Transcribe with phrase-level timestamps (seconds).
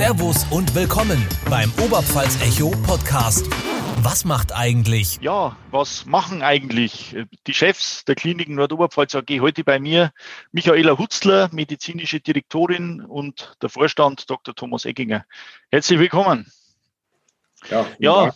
[0.00, 3.46] Servus und willkommen beim Oberpfalz Echo Podcast.
[4.02, 5.18] Was macht eigentlich?
[5.20, 7.14] Ja, was machen eigentlich
[7.46, 10.10] die Chefs der Kliniken Nordoberpfalz AG heute bei mir?
[10.52, 14.54] Michaela Hutzler, medizinische Direktorin und der Vorstand Dr.
[14.54, 15.26] Thomas Egginger.
[15.70, 16.50] Herzlich willkommen.
[17.68, 18.32] Ja, ja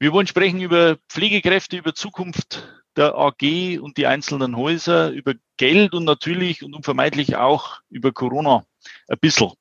[0.00, 2.66] wir wollen sprechen über Pflegekräfte, über Zukunft
[2.96, 8.66] der AG und die einzelnen Häuser, über Geld und natürlich und unvermeidlich auch über Corona
[9.06, 9.52] ein bisschen.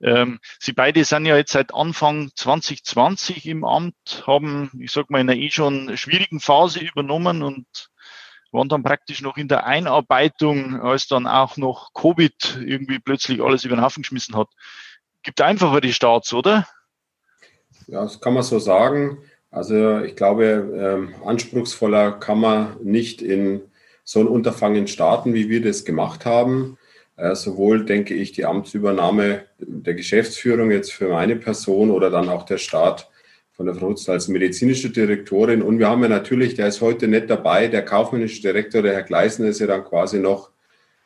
[0.00, 5.20] Ähm, Sie beide sind ja jetzt seit Anfang 2020 im Amt, haben, ich sag mal,
[5.20, 7.66] in einer eh schon schwierigen Phase übernommen und
[8.52, 13.64] waren dann praktisch noch in der Einarbeitung, als dann auch noch Covid irgendwie plötzlich alles
[13.64, 14.48] über den Haufen geschmissen hat.
[15.22, 16.66] Gibt einfacher die Starts, oder?
[17.86, 19.18] Ja, das kann man so sagen.
[19.50, 23.62] Also ich glaube, ähm, anspruchsvoller kann man nicht in
[24.04, 26.78] so ein Unterfangen starten, wie wir das gemacht haben.
[27.16, 32.44] Äh, sowohl, denke ich, die Amtsübernahme der Geschäftsführung jetzt für meine Person oder dann auch
[32.44, 33.10] der Start
[33.52, 35.62] von der Frau Hutzler als medizinische Direktorin.
[35.62, 39.02] Und wir haben ja natürlich, der ist heute nicht dabei, der kaufmännische Direktor, der Herr
[39.02, 40.50] Gleisner, ist ja dann quasi noch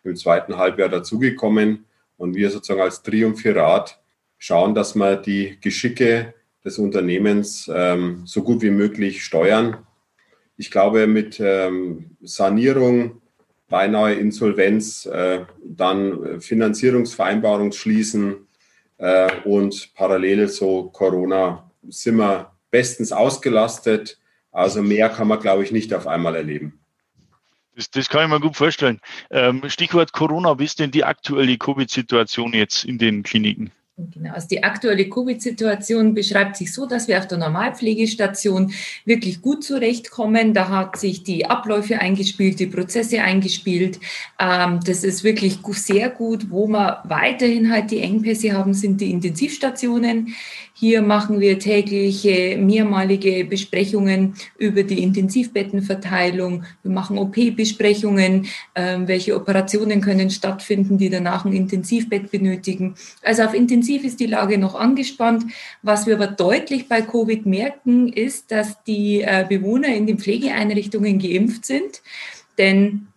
[0.02, 1.84] im zweiten Halbjahr dazugekommen.
[2.16, 4.00] Und wir sozusagen als Triumphirat
[4.36, 9.78] schauen, dass wir die Geschicke des Unternehmens ähm, so gut wie möglich steuern.
[10.56, 13.22] Ich glaube, mit ähm, Sanierung,
[13.70, 18.46] beinahe Insolvenz, äh, dann Finanzierungsvereinbarung schließen
[18.98, 24.18] äh, und parallel so Corona sind wir bestens ausgelastet.
[24.52, 26.80] Also mehr kann man, glaube ich, nicht auf einmal erleben.
[27.76, 29.00] Das, das kann ich mir gut vorstellen.
[29.30, 33.72] Ähm, Stichwort Corona, wie ist denn die aktuelle Covid-Situation jetzt in den Kliniken?
[34.12, 38.72] Genau, also die aktuelle Covid-Situation beschreibt sich so, dass wir auf der Normalpflegestation
[39.04, 40.54] wirklich gut zurechtkommen.
[40.54, 44.00] Da hat sich die Abläufe eingespielt, die Prozesse eingespielt.
[44.38, 46.50] Ähm, das ist wirklich sehr gut.
[46.50, 50.34] Wo wir weiterhin halt die Engpässe haben, sind die Intensivstationen.
[50.80, 56.64] Hier machen wir tägliche, mehrmalige Besprechungen über die Intensivbettenverteilung.
[56.82, 62.94] Wir machen OP-Besprechungen, ähm, welche Operationen können stattfinden, die danach ein Intensivbett benötigen.
[63.22, 65.44] Also auf Intensiv ist die Lage noch angespannt.
[65.82, 71.18] Was wir aber deutlich bei Covid merken, ist, dass die äh, Bewohner in den Pflegeeinrichtungen
[71.18, 72.00] geimpft sind.
[72.56, 73.08] Denn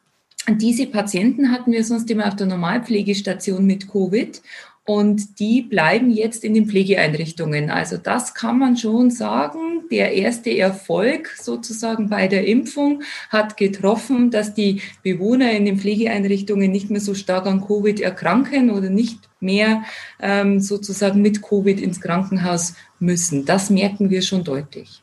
[0.49, 4.41] diese Patienten hatten wir sonst immer auf der Normalpflegestation mit Covid
[4.85, 7.69] und die bleiben jetzt in den Pflegeeinrichtungen.
[7.69, 9.87] Also das kann man schon sagen.
[9.89, 16.71] Der erste Erfolg sozusagen bei der Impfung hat getroffen, dass die Bewohner in den Pflegeeinrichtungen
[16.71, 19.83] nicht mehr so stark an Covid erkranken oder nicht mehr
[20.21, 23.45] ähm, sozusagen mit Covid ins Krankenhaus müssen.
[23.45, 25.02] Das merken wir schon deutlich.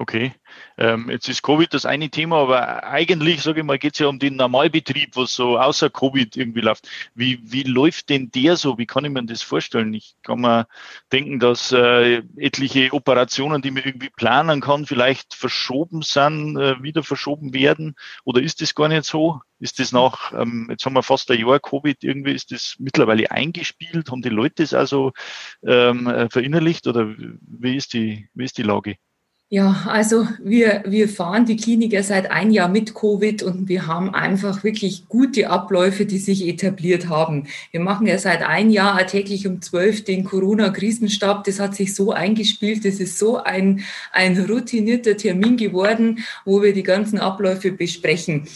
[0.00, 0.32] Okay.
[0.78, 4.06] Ähm, jetzt ist Covid das eine Thema, aber eigentlich, sage ich mal, geht es ja
[4.06, 6.88] um den Normalbetrieb, was so außer Covid irgendwie läuft.
[7.14, 8.78] Wie, wie läuft denn der so?
[8.78, 9.92] Wie kann ich mir das vorstellen?
[9.92, 10.66] Ich kann mir
[11.12, 17.02] denken, dass äh, etliche Operationen, die man irgendwie planen kann, vielleicht verschoben sind, äh, wieder
[17.02, 17.94] verschoben werden.
[18.24, 19.42] Oder ist das gar nicht so?
[19.58, 23.30] Ist das nach, ähm, jetzt haben wir fast ein Jahr Covid, irgendwie ist das mittlerweile
[23.30, 24.10] eingespielt?
[24.10, 25.12] Haben die Leute das also
[25.62, 28.96] ähm, äh, verinnerlicht oder wie ist die, wie ist die Lage?
[29.52, 33.88] Ja, also wir, wir fahren die Klinik ja seit ein Jahr mit Covid und wir
[33.88, 37.48] haben einfach wirklich gute Abläufe, die sich etabliert haben.
[37.72, 41.42] Wir machen ja seit ein Jahr täglich um zwölf den Corona-Krisenstab.
[41.42, 42.84] Das hat sich so eingespielt.
[42.84, 43.80] Das ist so ein,
[44.12, 48.46] ein routinierter Termin geworden, wo wir die ganzen Abläufe besprechen.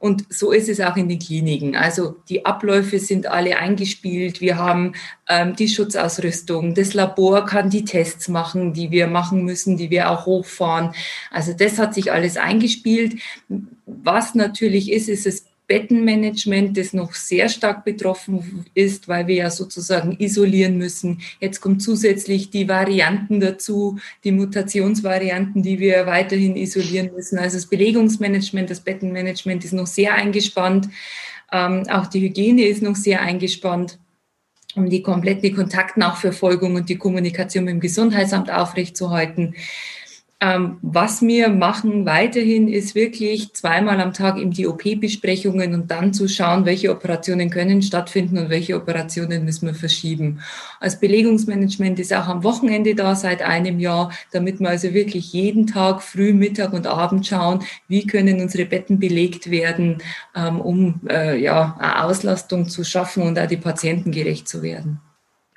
[0.00, 1.76] Und so ist es auch in den Kliniken.
[1.76, 4.40] Also die Abläufe sind alle eingespielt.
[4.40, 4.94] Wir haben
[5.28, 6.74] ähm, die Schutzausrüstung.
[6.74, 10.94] Das Labor kann die Tests machen, die wir machen müssen, die wir auch hochfahren.
[11.30, 13.20] Also das hat sich alles eingespielt.
[13.84, 19.50] Was natürlich ist, ist es Bettenmanagement, das noch sehr stark betroffen ist, weil wir ja
[19.50, 21.20] sozusagen isolieren müssen.
[21.38, 27.38] Jetzt kommen zusätzlich die Varianten dazu, die Mutationsvarianten, die wir weiterhin isolieren müssen.
[27.38, 30.88] Also das Belegungsmanagement, das Bettenmanagement ist noch sehr eingespannt.
[31.52, 34.00] Ähm, auch die Hygiene ist noch sehr eingespannt
[34.76, 39.56] um die komplette Kontaktnachverfolgung und die Kommunikation mit dem Gesundheitsamt aufrechtzuerhalten.
[40.42, 46.14] Ähm, was wir machen weiterhin ist wirklich zweimal am Tag eben die OP-Besprechungen und dann
[46.14, 50.40] zu schauen, welche Operationen können stattfinden und welche Operationen müssen wir verschieben.
[50.80, 55.66] Als Belegungsmanagement ist auch am Wochenende da seit einem Jahr, damit wir also wirklich jeden
[55.66, 59.98] Tag früh, Mittag und Abend schauen, wie können unsere Betten belegt werden,
[60.34, 65.00] ähm, um äh, ja, eine Auslastung zu schaffen und auch die Patienten gerecht zu werden.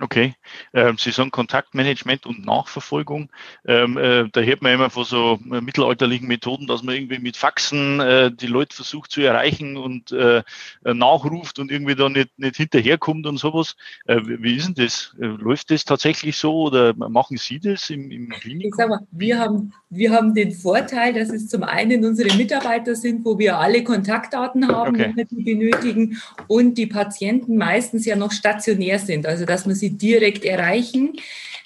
[0.01, 0.33] Okay,
[0.73, 3.29] ähm, Sie sagen Kontaktmanagement und Nachverfolgung.
[3.65, 7.37] Ähm, äh, da hört man immer von so äh, mittelalterlichen Methoden, dass man irgendwie mit
[7.37, 10.43] Faxen äh, die Leute versucht zu erreichen und äh,
[10.85, 13.75] äh nachruft und irgendwie da nicht, nicht hinterherkommt und sowas.
[14.05, 15.13] Äh, wie ist denn das?
[15.17, 18.69] läuft das tatsächlich so oder machen Sie das im, im Klinikum?
[18.69, 22.95] Ich sag mal, wir haben, wir haben den Vorteil, dass es zum einen unsere Mitarbeiter
[22.95, 25.05] sind, wo wir alle Kontaktdaten haben, okay.
[25.07, 29.75] wenn wir die benötigen und die Patienten meistens ja noch stationär sind, also dass man
[29.75, 31.17] sie direkt erreichen.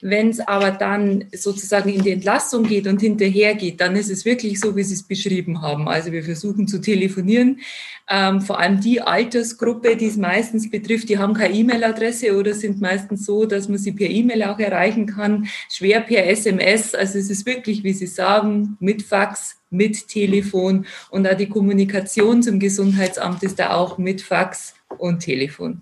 [0.01, 4.25] Wenn es aber dann sozusagen in die Entlastung geht und hinterher geht, dann ist es
[4.25, 5.87] wirklich so, wie Sie es beschrieben haben.
[5.87, 7.59] Also wir versuchen zu telefonieren.
[8.09, 12.79] Ähm, vor allem die Altersgruppe, die es meistens betrifft, die haben keine E-Mail-Adresse oder sind
[12.79, 16.93] meistens so, dass man sie per E-Mail auch erreichen kann, schwer per SMS.
[16.93, 22.43] Also es ist wirklich, wie Sie sagen, mit Fax, mit Telefon und auch die Kommunikation
[22.43, 25.81] zum Gesundheitsamt ist da auch mit Fax und Telefon.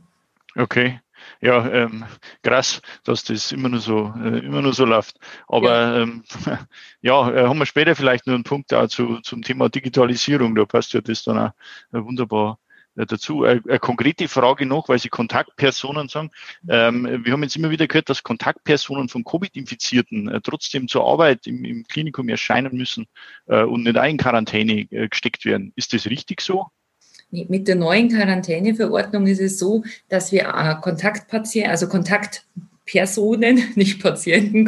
[0.56, 1.00] Okay
[1.46, 2.06] ja, ähm,
[2.42, 5.20] krass, dass das immer nur so, äh, immer nur so läuft.
[5.48, 6.24] Aber ja, ähm,
[7.02, 10.56] ja äh, haben wir später vielleicht noch einen Punkt auch zu, zum Thema Digitalisierung.
[10.56, 11.52] Da passt ja das dann auch
[11.94, 12.58] äh, wunderbar
[12.96, 13.44] äh, dazu.
[13.44, 16.32] Eine, eine konkrete Frage noch, weil Sie Kontaktpersonen sagen.
[16.68, 21.46] Ähm, wir haben jetzt immer wieder gehört, dass Kontaktpersonen von Covid-Infizierten äh, trotzdem zur Arbeit
[21.46, 23.06] im, im Klinikum erscheinen müssen
[23.46, 25.74] äh, und nicht auch in Quarantäne äh, gesteckt werden.
[25.76, 26.72] Ist das richtig so?
[27.50, 34.66] Mit der neuen Quarantäneverordnung ist es so, dass wir äh, Kontaktpatienten, also Kontaktpersonen, nicht Patienten,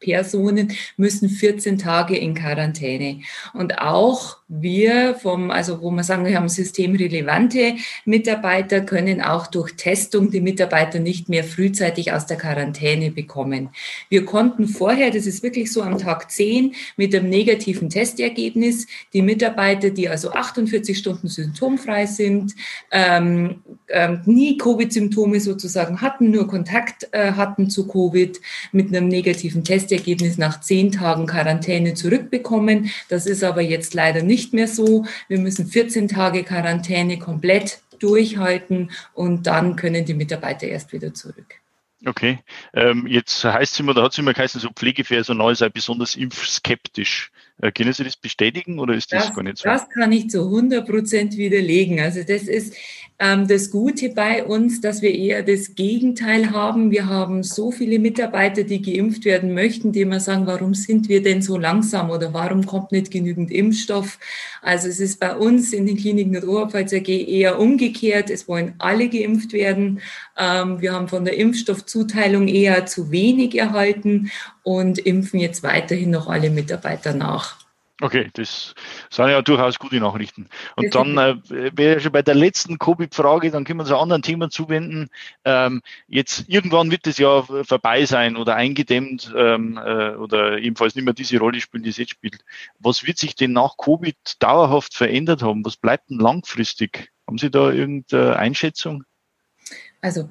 [0.00, 3.20] Kontaktpersonen müssen 14 Tage in Quarantäne.
[3.52, 9.74] Und auch wir vom, also wo wir sagen, wir haben systemrelevante Mitarbeiter, können auch durch
[9.74, 13.70] Testung die Mitarbeiter nicht mehr frühzeitig aus der Quarantäne bekommen.
[14.08, 19.22] Wir konnten vorher, das ist wirklich so am Tag 10, mit einem negativen Testergebnis die
[19.22, 22.54] Mitarbeiter, die also 48 Stunden symptomfrei sind,
[22.90, 28.40] ähm, ähm, nie Covid-Symptome sozusagen hatten, nur Kontakt äh, hatten zu Covid,
[28.72, 32.90] mit einem negativen Testergebnis nach 10 Tagen Quarantäne zurückbekommen.
[33.08, 35.04] Das ist aber jetzt leider nicht mehr so.
[35.28, 41.56] Wir müssen 14 Tage Quarantäne komplett durchhalten und dann können die Mitarbeiter erst wieder zurück.
[42.06, 42.38] Okay,
[42.72, 47.30] ähm, jetzt heißt es immer, da hat es immer geheißen, so Pflegepersonal sei besonders impfskeptisch.
[47.60, 49.68] Äh, können Sie das bestätigen oder ist das, das, gar nicht so?
[49.68, 52.00] Das kann ich zu 100 Prozent widerlegen.
[52.00, 52.74] Also das ist
[53.20, 56.90] das Gute bei uns, dass wir eher das Gegenteil haben.
[56.90, 61.22] Wir haben so viele Mitarbeiter, die geimpft werden möchten, die immer sagen, warum sind wir
[61.22, 64.18] denn so langsam oder warum kommt nicht genügend Impfstoff?
[64.62, 68.30] Also es ist bei uns in den Kliniken der Oberpfalz AG eher umgekehrt.
[68.30, 70.00] Es wollen alle geimpft werden.
[70.38, 74.30] Ähm, wir haben von der Impfstoffzuteilung eher zu wenig erhalten
[74.62, 77.69] und impfen jetzt weiterhin noch alle Mitarbeiter nach.
[78.02, 78.74] Okay, das
[79.10, 80.48] sind ja durchaus gute Nachrichten.
[80.76, 81.36] Und dann äh,
[81.76, 85.10] wäre schon bei der letzten Covid-Frage, dann können wir uns anderen Thema zuwenden.
[85.44, 91.04] Ähm, jetzt irgendwann wird das ja vorbei sein oder eingedämmt ähm, äh, oder ebenfalls nicht
[91.04, 92.42] mehr diese Rolle spielen, die es jetzt spielt.
[92.78, 95.64] Was wird sich denn nach Covid dauerhaft verändert haben?
[95.64, 97.12] Was bleibt denn langfristig?
[97.26, 99.04] Haben Sie da irgendeine Einschätzung?
[100.00, 100.28] Also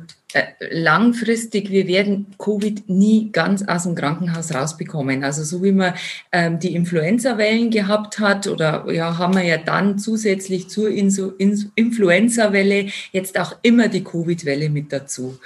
[0.60, 5.24] langfristig, wir werden Covid nie ganz aus dem Krankenhaus rausbekommen.
[5.24, 5.96] Also so wie man
[6.32, 13.40] ähm, die Influenza-Wellen gehabt hat oder ja, haben wir ja dann zusätzlich zur Influenza-Welle jetzt
[13.40, 15.40] auch immer die Covid-Welle mit dazu.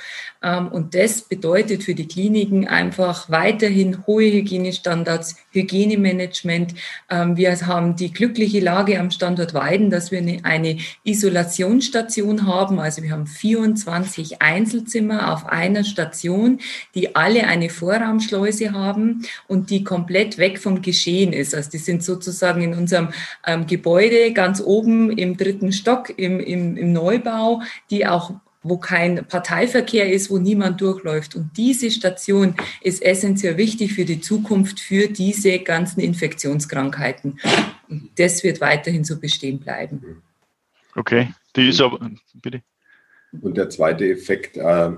[0.44, 6.74] Ähm, und das bedeutet für die Kliniken einfach weiterhin hohe Hygienestandards, Hygienemanagement.
[7.10, 12.80] Ähm, wir haben die glückliche Lage am Standort Weiden, dass wir eine, eine Isolationsstation haben.
[12.80, 16.60] Also wir haben 24 Einzel Einzelzimmer auf einer Station,
[16.96, 21.54] die alle eine Vorraumschleuse haben und die komplett weg vom Geschehen ist.
[21.54, 23.10] Also die sind sozusagen in unserem
[23.46, 27.62] ähm, Gebäude ganz oben im dritten Stock im, im, im Neubau,
[27.92, 28.34] die auch
[28.66, 31.36] wo kein Parteiverkehr ist, wo niemand durchläuft.
[31.36, 37.42] Und diese Station ist essentiell wichtig für die Zukunft, für diese ganzen Infektionskrankheiten.
[37.90, 40.24] Und das wird weiterhin so bestehen bleiben.
[40.96, 42.62] Okay, die ist aber, bitte.
[43.42, 44.92] Und der zweite Effekt, äh,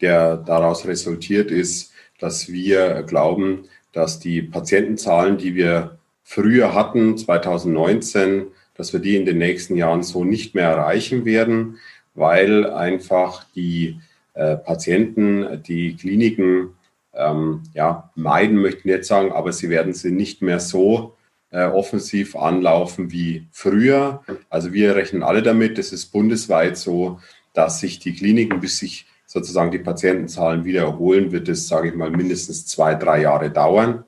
[0.00, 8.46] der daraus resultiert, ist, dass wir glauben, dass die Patientenzahlen, die wir früher hatten, 2019,
[8.74, 11.78] dass wir die in den nächsten Jahren so nicht mehr erreichen werden,
[12.14, 14.00] weil einfach die
[14.34, 16.74] äh, Patienten, die Kliniken
[17.14, 21.16] ähm, ja, meiden, möchten jetzt sagen, aber sie werden sie nicht mehr so
[21.50, 24.22] äh, offensiv anlaufen wie früher.
[24.48, 27.20] Also wir rechnen alle damit, das ist bundesweit so,
[27.52, 31.94] dass sich die Kliniken, bis sich sozusagen die Patientenzahlen wieder erholen, wird es, sage ich
[31.94, 34.04] mal, mindestens zwei, drei Jahre dauern.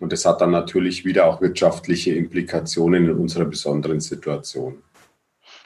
[0.00, 4.82] Und das hat dann natürlich wieder auch wirtschaftliche Implikationen in unserer besonderen Situation.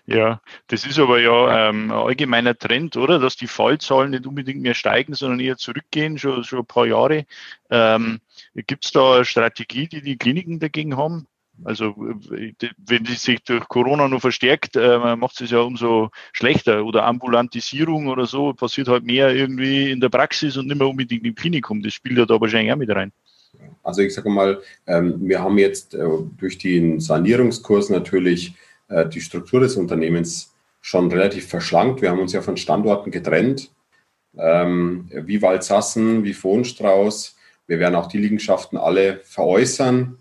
[0.07, 3.19] Ja, das ist aber ja ähm, ein allgemeiner Trend, oder?
[3.19, 7.27] Dass die Fallzahlen nicht unbedingt mehr steigen, sondern eher zurückgehen, schon, schon ein paar Jahre.
[7.71, 8.21] Ähm,
[8.55, 11.27] Gibt es da eine Strategie, die die Kliniken dagegen haben?
[11.65, 16.85] Also wenn die sich durch Corona nur verstärkt, äh, macht es ja umso schlechter.
[16.85, 21.27] Oder Ambulantisierung oder so passiert halt mehr irgendwie in der Praxis und nicht mehr unbedingt
[21.27, 21.83] im Klinikum.
[21.83, 23.13] Das spielt ja da wahrscheinlich auch mit rein.
[23.83, 26.07] Also ich sage mal, ähm, wir haben jetzt äh,
[26.39, 28.55] durch den Sanierungskurs natürlich
[28.89, 32.01] äh, die Struktur des Unternehmens schon relativ verschlankt.
[32.01, 33.71] Wir haben uns ja von Standorten getrennt,
[34.39, 37.37] ähm, wie Waldsassen, wie Fohnstrauß.
[37.67, 40.19] Wir werden auch die Liegenschaften alle veräußern,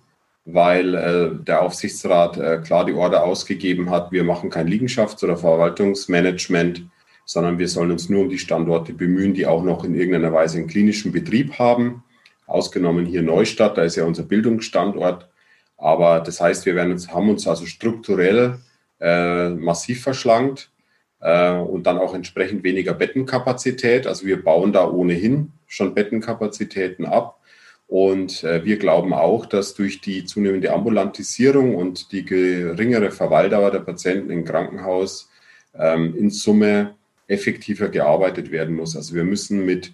[0.53, 5.38] weil äh, der Aufsichtsrat äh, klar die Order ausgegeben hat, wir machen kein Liegenschafts- oder
[5.38, 6.84] Verwaltungsmanagement,
[7.25, 10.58] sondern wir sollen uns nur um die Standorte bemühen, die auch noch in irgendeiner Weise
[10.58, 12.03] einen klinischen Betrieb haben.
[12.48, 15.29] Ausgenommen hier Neustadt, da ist ja unser Bildungsstandort.
[15.77, 18.60] Aber das heißt, wir werden uns, haben uns also strukturell
[19.00, 20.72] äh, massiv verschlankt
[21.22, 24.08] äh, und dann auch entsprechend weniger Bettenkapazität.
[24.08, 27.38] Also wir bauen da ohnehin schon Bettenkapazitäten ab.
[27.89, 33.79] Und äh, wir glauben auch, dass durch die zunehmende Ambulantisierung und die geringere Verweildauer der
[33.79, 35.27] Patienten im Krankenhaus
[35.74, 36.93] ähm, in Summe
[37.27, 38.96] effektiver gearbeitet werden muss.
[38.96, 39.93] Also wir müssen mit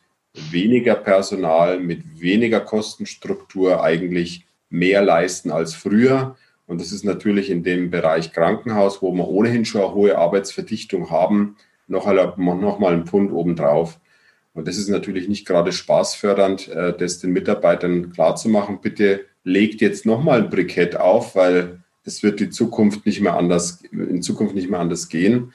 [0.52, 6.36] weniger Personal, mit weniger Kostenstruktur eigentlich mehr leisten als früher.
[6.68, 11.12] Und das ist natürlich in dem Bereich Krankenhaus, wo wir ohnehin schon eine hohe Arbeitsverdichtung
[11.12, 11.56] haben,
[11.88, 14.02] noch, noch mal ein Pfund obendrauf.
[14.56, 18.82] Und das ist natürlich nicht gerade spaßfördernd, äh, das den Mitarbeitern klarzumachen.
[18.82, 23.36] Bitte legt jetzt noch mal ein Brikett auf, weil es wird die Zukunft nicht mehr
[23.36, 25.54] anders, in Zukunft nicht mehr anders gehen.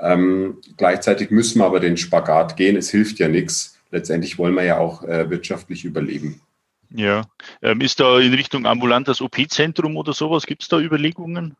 [0.00, 2.76] Ähm, gleichzeitig müssen wir aber den Spagat gehen.
[2.76, 3.78] Es hilft ja nichts.
[3.92, 6.40] Letztendlich wollen wir ja auch äh, wirtschaftlich überleben.
[6.92, 7.22] Ja,
[7.62, 11.56] ähm, ist da in Richtung ambulantes OP-Zentrum oder sowas, gibt es da Überlegungen?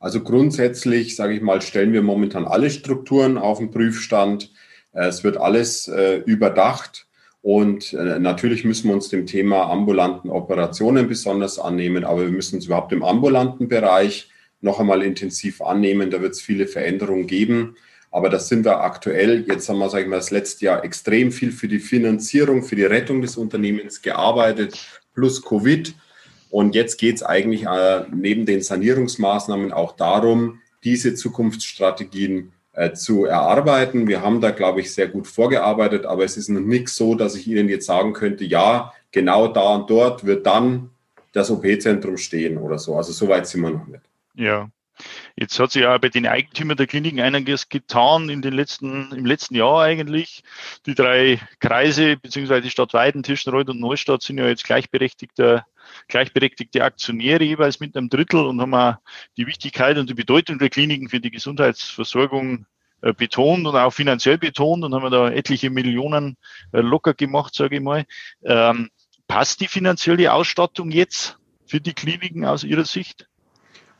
[0.00, 4.50] Also grundsätzlich, sage ich mal, stellen wir momentan alle Strukturen auf den Prüfstand.
[4.92, 7.06] Äh, es wird alles äh, überdacht
[7.42, 12.56] und äh, natürlich müssen wir uns dem Thema ambulanten Operationen besonders annehmen, aber wir müssen
[12.56, 14.30] uns überhaupt im ambulanten Bereich
[14.60, 16.10] noch einmal intensiv annehmen.
[16.10, 17.76] Da wird es viele Veränderungen geben.
[18.10, 19.46] Aber das sind wir aktuell.
[19.48, 22.76] Jetzt haben wir, sage ich mal, das letzte Jahr extrem viel für die Finanzierung, für
[22.76, 24.76] die Rettung des Unternehmens gearbeitet,
[25.14, 25.94] plus Covid.
[26.50, 27.66] Und jetzt geht es eigentlich
[28.12, 34.08] neben den Sanierungsmaßnahmen auch darum, diese Zukunftsstrategien äh, zu erarbeiten.
[34.08, 37.34] Wir haben da, glaube ich, sehr gut vorgearbeitet, aber es ist noch nichts so, dass
[37.34, 40.88] ich Ihnen jetzt sagen könnte, ja, genau da und dort wird dann
[41.32, 42.96] das OP-Zentrum stehen oder so.
[42.96, 44.00] Also so weit sind wir noch nicht.
[44.34, 44.70] Ja,
[45.36, 49.24] Jetzt hat sich ja bei den Eigentümern der Kliniken einiges getan in den letzten, im
[49.24, 50.42] letzten Jahr eigentlich.
[50.86, 55.64] Die drei Kreise beziehungsweise die Stadt Weiden, Tischenreuth und Neustadt sind ja jetzt gleichberechtigte,
[56.08, 58.96] gleichberechtigte Aktionäre jeweils mit einem Drittel und haben auch
[59.36, 62.66] die Wichtigkeit und die Bedeutung der Kliniken für die Gesundheitsversorgung
[63.02, 66.36] äh, betont und auch finanziell betont und haben da etliche Millionen
[66.72, 68.04] äh, locker gemacht, sage ich mal.
[68.44, 68.90] Ähm,
[69.26, 73.28] passt die finanzielle Ausstattung jetzt für die Kliniken aus Ihrer Sicht?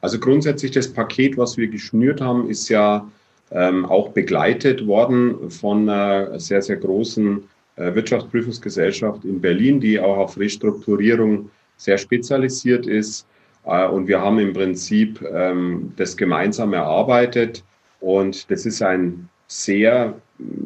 [0.00, 3.10] Also grundsätzlich das Paket, was wir geschnürt haben, ist ja
[3.50, 10.16] ähm, auch begleitet worden von einer sehr, sehr großen äh, Wirtschaftsprüfungsgesellschaft in Berlin, die auch
[10.16, 13.26] auf Restrukturierung sehr spezialisiert ist.
[13.64, 17.64] Äh, und wir haben im Prinzip ähm, das gemeinsam erarbeitet.
[18.00, 20.14] Und das ist ein sehr,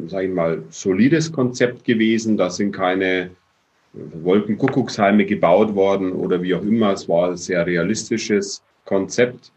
[0.06, 2.37] sage ich mal, solides Konzept gewesen.
[2.37, 3.30] Da sind keine
[3.92, 6.92] Wolkenkuckucksheime gebaut worden oder wie auch immer.
[6.92, 9.52] Es war ein sehr realistisches Konzept.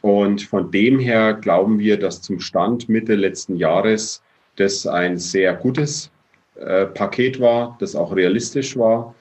[0.00, 4.22] Und von dem her glauben wir, dass zum Stand Mitte letzten Jahres
[4.56, 6.10] das ein sehr gutes
[6.56, 9.14] äh, Paket war, das auch realistisch war.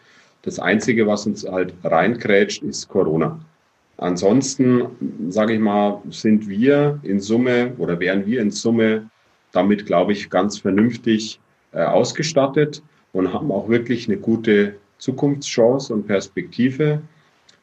[0.47, 3.37] Das Einzige, was uns halt reinkrätscht, ist Corona.
[3.97, 4.87] Ansonsten,
[5.27, 9.09] sage ich mal, sind wir in Summe oder wären wir in Summe
[9.51, 11.41] damit, glaube ich, ganz vernünftig
[11.73, 17.01] äh, ausgestattet und haben auch wirklich eine gute Zukunftschance und Perspektive.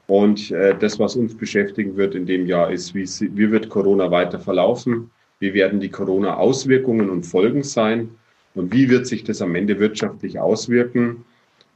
[0.06, 4.10] Und äh, das, was uns beschäftigen wird in dem Jahr, ist, wie, wie wird Corona
[4.10, 5.10] weiter verlaufen?
[5.38, 8.10] Wie werden die Corona-Auswirkungen und Folgen sein?
[8.54, 11.24] Und wie wird sich das am Ende wirtschaftlich auswirken?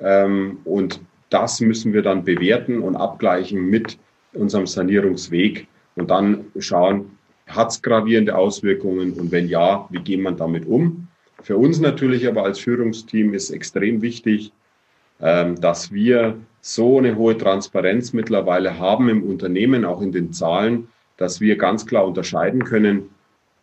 [0.01, 1.01] Ähm, und
[1.31, 3.99] das müssen wir dann bewerten und abgleichen mit
[4.33, 10.37] unserem Sanierungsweg und dann schauen, hat es gravierende Auswirkungen und wenn ja, wie geht man
[10.37, 11.09] damit um?
[11.43, 14.53] Für uns natürlich aber als Führungsteam ist extrem wichtig,
[15.21, 20.89] ähm, dass wir so eine hohe Transparenz mittlerweile haben im Unternehmen, auch in den Zahlen,
[21.17, 23.11] dass wir ganz klar unterscheiden können,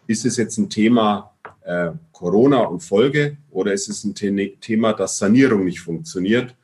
[0.08, 1.32] ist es jetzt ein Thema
[1.66, 6.56] äh, Corona und Folge oder ist es ein Thema, dass Sanierung nicht funktioniert?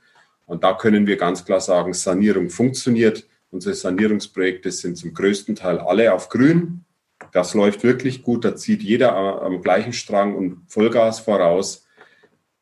[0.45, 3.25] Und da können wir ganz klar sagen, Sanierung funktioniert.
[3.51, 6.83] Unsere Sanierungsprojekte sind zum größten Teil alle auf grün.
[7.31, 8.45] Das läuft wirklich gut.
[8.45, 11.85] Da zieht jeder am gleichen Strang und Vollgas voraus.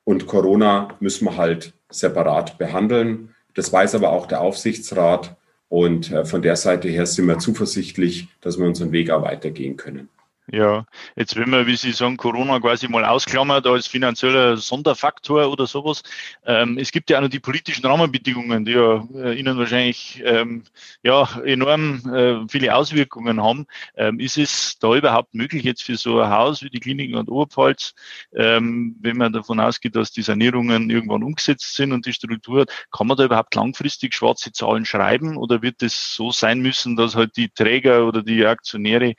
[0.03, 3.35] Und Corona müssen wir halt separat behandeln.
[3.55, 5.35] Das weiß aber auch der Aufsichtsrat.
[5.67, 9.77] Und äh, von der Seite her sind wir zuversichtlich, dass wir unseren Weg auch weitergehen
[9.77, 10.09] können.
[10.51, 15.67] Ja, jetzt wenn man, wie Sie sagen, Corona quasi mal ausklammert als finanzieller Sonderfaktor oder
[15.67, 16.01] sowas.
[16.43, 20.63] Ähm, es gibt ja auch noch die politischen Rahmenbedingungen, die ja äh, Ihnen wahrscheinlich ähm,
[21.03, 23.67] ja, enorm äh, viele Auswirkungen haben.
[23.95, 27.29] Ähm, ist es da überhaupt möglich, jetzt für so ein Haus wie die Kliniken und
[27.29, 27.93] Oberpfalz,
[28.33, 32.87] ähm, wenn man davon ausgeht, dass die Sanierungen irgendwann umgesetzt sind und die Struktur hat,
[32.91, 37.15] kann man da überhaupt langfristig schwarze Zahlen schreiben oder wird es so sein müssen, dass
[37.15, 39.13] halt die Träger oder die Aktionäre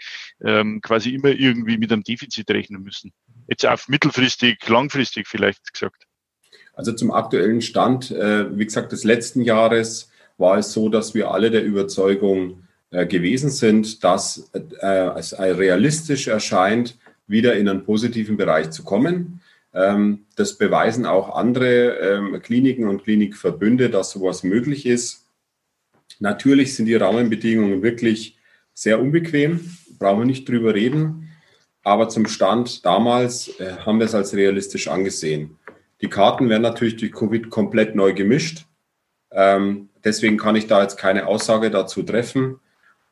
[0.45, 3.13] ähm, quasi immer irgendwie mit einem Defizit rechnen müssen.
[3.49, 6.07] Jetzt auf mittelfristig, langfristig vielleicht gesagt.
[6.73, 11.31] Also zum aktuellen Stand, äh, wie gesagt, des letzten Jahres war es so, dass wir
[11.31, 18.37] alle der Überzeugung äh, gewesen sind, dass äh, es realistisch erscheint, wieder in einen positiven
[18.37, 19.41] Bereich zu kommen.
[19.75, 25.27] Ähm, das beweisen auch andere ähm, Kliniken und Klinikverbünde, dass sowas möglich ist.
[26.19, 28.39] Natürlich sind die Rahmenbedingungen wirklich
[28.75, 29.61] sehr unbequem
[30.01, 31.29] brauchen wir nicht drüber reden.
[31.85, 35.57] Aber zum Stand damals äh, haben wir es als realistisch angesehen.
[36.01, 38.67] Die Karten werden natürlich durch Covid komplett neu gemischt.
[39.31, 42.59] Ähm, deswegen kann ich da jetzt keine Aussage dazu treffen.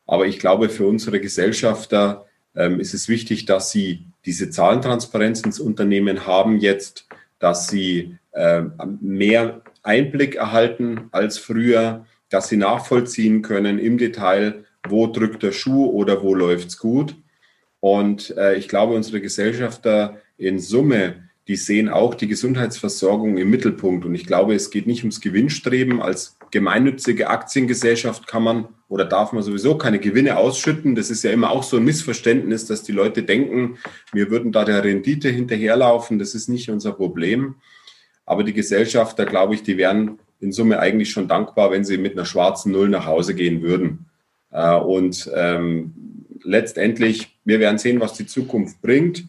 [0.05, 5.59] Aber ich glaube, für unsere Gesellschafter ähm, ist es wichtig, dass sie diese Zahlentransparenz ins
[5.59, 8.63] Unternehmen haben jetzt, dass sie äh,
[9.01, 15.87] mehr Einblick erhalten als früher, dass sie nachvollziehen können im Detail, wo drückt der Schuh
[15.87, 17.15] oder wo läuft's gut.
[17.79, 24.05] Und äh, ich glaube, unsere Gesellschafter in Summe, die sehen auch die Gesundheitsversorgung im Mittelpunkt.
[24.05, 26.01] Und ich glaube, es geht nicht ums Gewinnstreben.
[26.01, 30.95] Als gemeinnützige Aktiengesellschaft kann man oder darf man sowieso keine Gewinne ausschütten.
[30.95, 33.77] Das ist ja immer auch so ein Missverständnis, dass die Leute denken,
[34.11, 36.19] wir würden da der Rendite hinterherlaufen.
[36.19, 37.55] Das ist nicht unser Problem.
[38.25, 42.13] Aber die Gesellschafter, glaube ich, die wären in Summe eigentlich schon dankbar, wenn sie mit
[42.13, 44.08] einer schwarzen Null nach Hause gehen würden.
[44.51, 49.25] Äh, und ähm, letztendlich, wir werden sehen, was die Zukunft bringt.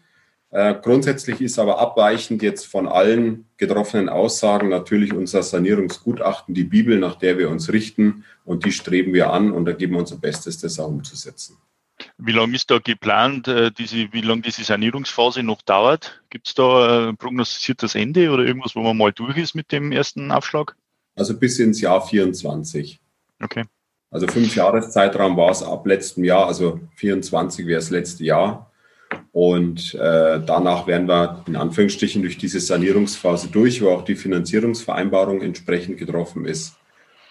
[0.52, 6.98] Äh, grundsätzlich ist aber abweichend jetzt von allen getroffenen Aussagen natürlich unser Sanierungsgutachten, die Bibel,
[6.98, 8.24] nach der wir uns richten.
[8.44, 11.56] Und die streben wir an und da geben wir unser Bestes, das auch umzusetzen.
[12.18, 16.22] Wie lange ist da geplant, äh, diese, wie lange diese Sanierungsphase noch dauert?
[16.30, 19.92] Gibt es da ein prognostiziertes Ende oder irgendwas, wo man mal durch ist mit dem
[19.92, 20.76] ersten Aufschlag?
[21.14, 23.00] Also bis ins Jahr 24.
[23.42, 23.64] Okay.
[24.10, 28.70] Also fünf Jahreszeitraum war es ab letztem Jahr, also 24 wäre das letzte Jahr.
[29.32, 35.42] Und äh, danach werden wir in Anführungsstrichen durch diese Sanierungsphase durch, wo auch die Finanzierungsvereinbarung
[35.42, 36.74] entsprechend getroffen ist.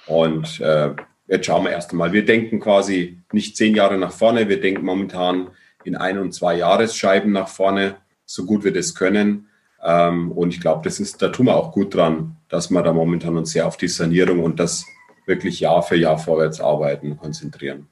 [0.05, 0.91] Und äh,
[1.27, 2.13] jetzt schauen wir erst einmal.
[2.13, 5.49] Wir denken quasi nicht zehn Jahre nach vorne, wir denken momentan
[5.83, 9.47] in ein- und zwei Jahresscheiben nach vorne, so gut wir das können.
[9.83, 12.93] Ähm, und ich glaube, das ist, da tun wir auch gut dran, dass wir da
[12.93, 14.85] momentan uns sehr auf die Sanierung und das
[15.29, 17.87] wirklich Jahr für Jahr vorwärts arbeiten, konzentrieren.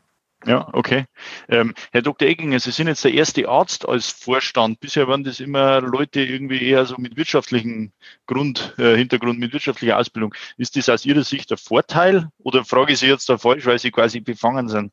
[0.46, 1.06] Ja, okay.
[1.50, 2.28] Ähm, Herr Dr.
[2.28, 4.80] Egginger, Sie sind jetzt der erste Arzt als Vorstand.
[4.80, 7.92] Bisher waren das immer Leute irgendwie eher so mit wirtschaftlichem
[8.28, 10.36] Grund, äh, Hintergrund, mit wirtschaftlicher Ausbildung.
[10.58, 13.80] Ist das aus Ihrer Sicht der Vorteil oder frage ich Sie jetzt da falsch, weil
[13.80, 14.92] Sie quasi befangen sind?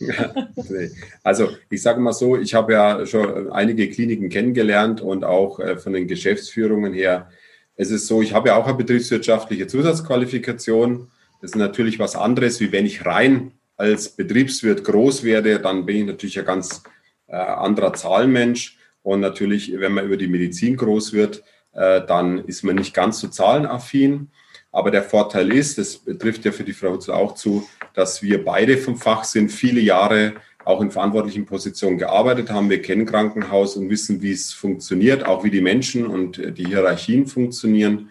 [1.22, 5.76] Also ich sage mal so, ich habe ja schon einige Kliniken kennengelernt und auch äh,
[5.76, 7.30] von den Geschäftsführungen her.
[7.76, 11.10] Es ist so, ich habe ja auch eine betriebswirtschaftliche Zusatzqualifikation
[11.46, 15.98] das ist natürlich was anderes, wie wenn ich rein als Betriebswirt groß werde, dann bin
[15.98, 16.82] ich natürlich ein ganz
[17.28, 18.76] äh, anderer Zahlenmensch.
[19.04, 23.20] Und natürlich, wenn man über die Medizin groß wird, äh, dann ist man nicht ganz
[23.20, 24.32] so zahlenaffin.
[24.72, 28.76] Aber der Vorteil ist, das betrifft ja für die Frau auch zu, dass wir beide
[28.76, 32.70] vom Fach sind, viele Jahre auch in verantwortlichen Positionen gearbeitet haben.
[32.70, 36.66] Wir kennen Krankenhaus und wissen, wie es funktioniert, auch wie die Menschen und äh, die
[36.66, 38.10] Hierarchien funktionieren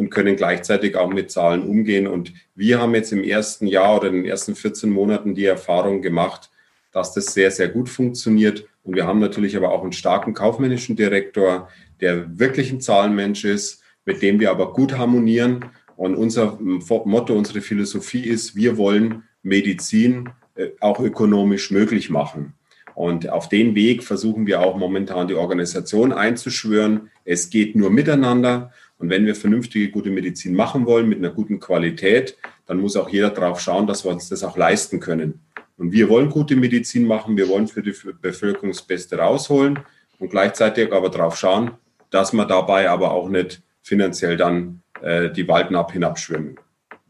[0.00, 2.06] und können gleichzeitig auch mit Zahlen umgehen.
[2.06, 6.00] Und wir haben jetzt im ersten Jahr oder in den ersten 14 Monaten die Erfahrung
[6.00, 6.48] gemacht,
[6.90, 8.66] dass das sehr, sehr gut funktioniert.
[8.82, 11.68] Und wir haben natürlich aber auch einen starken kaufmännischen Direktor,
[12.00, 15.66] der wirklich ein Zahlenmensch ist, mit dem wir aber gut harmonieren.
[15.96, 22.54] Und unser Motto, unsere Philosophie ist, wir wollen Medizin äh, auch ökonomisch möglich machen.
[22.94, 27.10] Und auf den Weg versuchen wir auch momentan die Organisation einzuschwören.
[27.26, 28.72] Es geht nur miteinander.
[29.00, 32.36] Und wenn wir vernünftige, gute Medizin machen wollen mit einer guten Qualität,
[32.66, 35.40] dann muss auch jeder darauf schauen, dass wir uns das auch leisten können.
[35.78, 39.78] Und wir wollen gute Medizin machen, wir wollen für die Bevölkerung das Beste rausholen
[40.18, 41.70] und gleichzeitig aber darauf schauen,
[42.10, 46.60] dass wir dabei aber auch nicht finanziell dann äh, die Waldnab hinabschwimmen.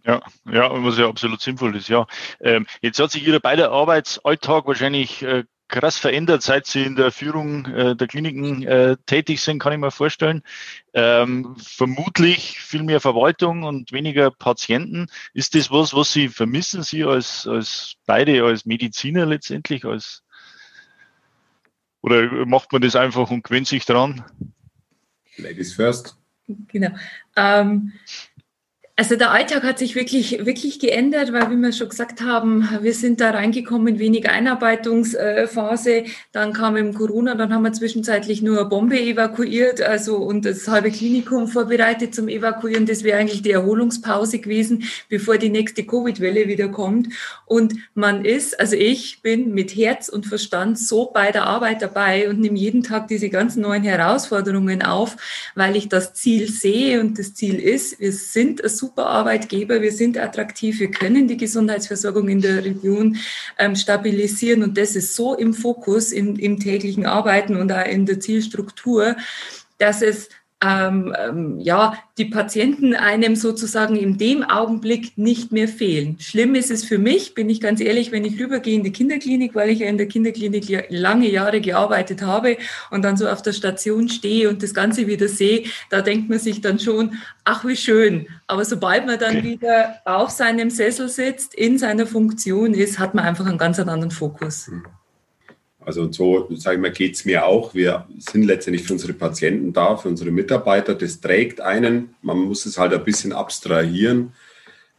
[0.06, 2.06] Ja, ja, was ja absolut sinnvoll ist, ja.
[2.40, 7.12] Ähm, jetzt hat sich Ihr beider Arbeitsalltag wahrscheinlich äh, krass verändert, seit Sie in der
[7.12, 10.42] Führung äh, der Kliniken äh, tätig sind, kann ich mir vorstellen.
[10.92, 15.06] Ähm, vermutlich viel mehr Verwaltung und weniger Patienten.
[15.32, 20.22] Ist das was, was Sie vermissen, Sie als, als beide, als Mediziner letztendlich, als
[22.02, 24.24] oder macht man das einfach und gewöhnt sich dran?
[25.36, 26.16] Ladies first.
[26.68, 26.90] Genau.
[27.36, 27.92] Ähm,
[28.96, 32.92] also der Alltag hat sich wirklich, wirklich geändert, weil, wie wir schon gesagt haben, wir
[32.92, 36.04] sind da reingekommen, wenig Einarbeitungsphase.
[36.32, 40.68] Dann kam eben Corona, dann haben wir zwischenzeitlich nur eine Bombe evakuiert, also und das
[40.68, 42.84] halbe Klinikum vorbereitet zum Evakuieren.
[42.84, 47.08] Das wäre eigentlich die Erholungspause gewesen, bevor die nächste Covid-Welle wieder kommt.
[47.46, 52.28] Und man ist, also ich bin mit Herz und Verstand so bei der Arbeit dabei
[52.28, 55.16] und nehme jeden Tag diese ganzen neuen Herausforderungen auf,
[55.54, 59.82] weil ich das Ziel sehe und das Ziel ist, wir sind ein super super Arbeitgeber,
[59.82, 63.16] wir sind attraktiv, wir können die Gesundheitsversorgung in der Region
[63.56, 64.64] ähm, stabilisieren.
[64.64, 69.16] Und das ist so im Fokus im, im täglichen Arbeiten und auch in der Zielstruktur,
[69.78, 70.28] dass es
[70.62, 76.16] ähm, ähm, ja, die Patienten einem sozusagen in dem Augenblick nicht mehr fehlen.
[76.20, 79.54] Schlimm ist es für mich, bin ich ganz ehrlich, wenn ich rübergehe in die Kinderklinik,
[79.54, 82.58] weil ich ja in der Kinderklinik lange Jahre gearbeitet habe
[82.90, 86.38] und dann so auf der Station stehe und das Ganze wieder sehe, da denkt man
[86.38, 88.26] sich dann schon, ach wie schön.
[88.46, 93.24] Aber sobald man dann wieder auf seinem Sessel sitzt, in seiner Funktion ist, hat man
[93.24, 94.70] einfach einen ganz anderen Fokus.
[95.84, 97.74] Also und so, sage ich mal, geht es mir auch.
[97.74, 100.94] Wir sind letztendlich für unsere Patienten da, für unsere Mitarbeiter.
[100.94, 102.14] Das trägt einen.
[102.22, 104.32] Man muss es halt ein bisschen abstrahieren.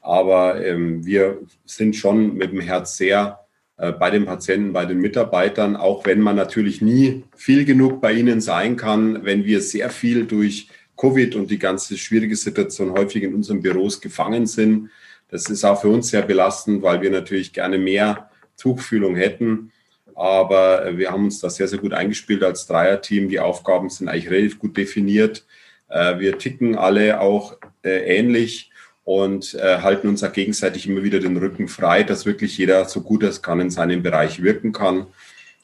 [0.01, 3.41] Aber ähm, wir sind schon mit dem Herz sehr
[3.77, 8.13] äh, bei den Patienten, bei den Mitarbeitern, auch wenn man natürlich nie viel genug bei
[8.13, 13.23] ihnen sein kann, wenn wir sehr viel durch Covid und die ganze schwierige Situation häufig
[13.23, 14.89] in unseren Büros gefangen sind.
[15.29, 19.71] Das ist auch für uns sehr belastend, weil wir natürlich gerne mehr Tuchfühlung hätten.
[20.15, 23.29] Aber äh, wir haben uns da sehr, sehr gut eingespielt als Dreierteam.
[23.29, 25.45] Die Aufgaben sind eigentlich relativ gut definiert.
[25.89, 28.69] Äh, wir ticken alle auch äh, ähnlich
[29.03, 33.23] und halten uns auch gegenseitig immer wieder den Rücken frei, dass wirklich jeder so gut
[33.23, 35.07] es kann in seinem Bereich wirken kann.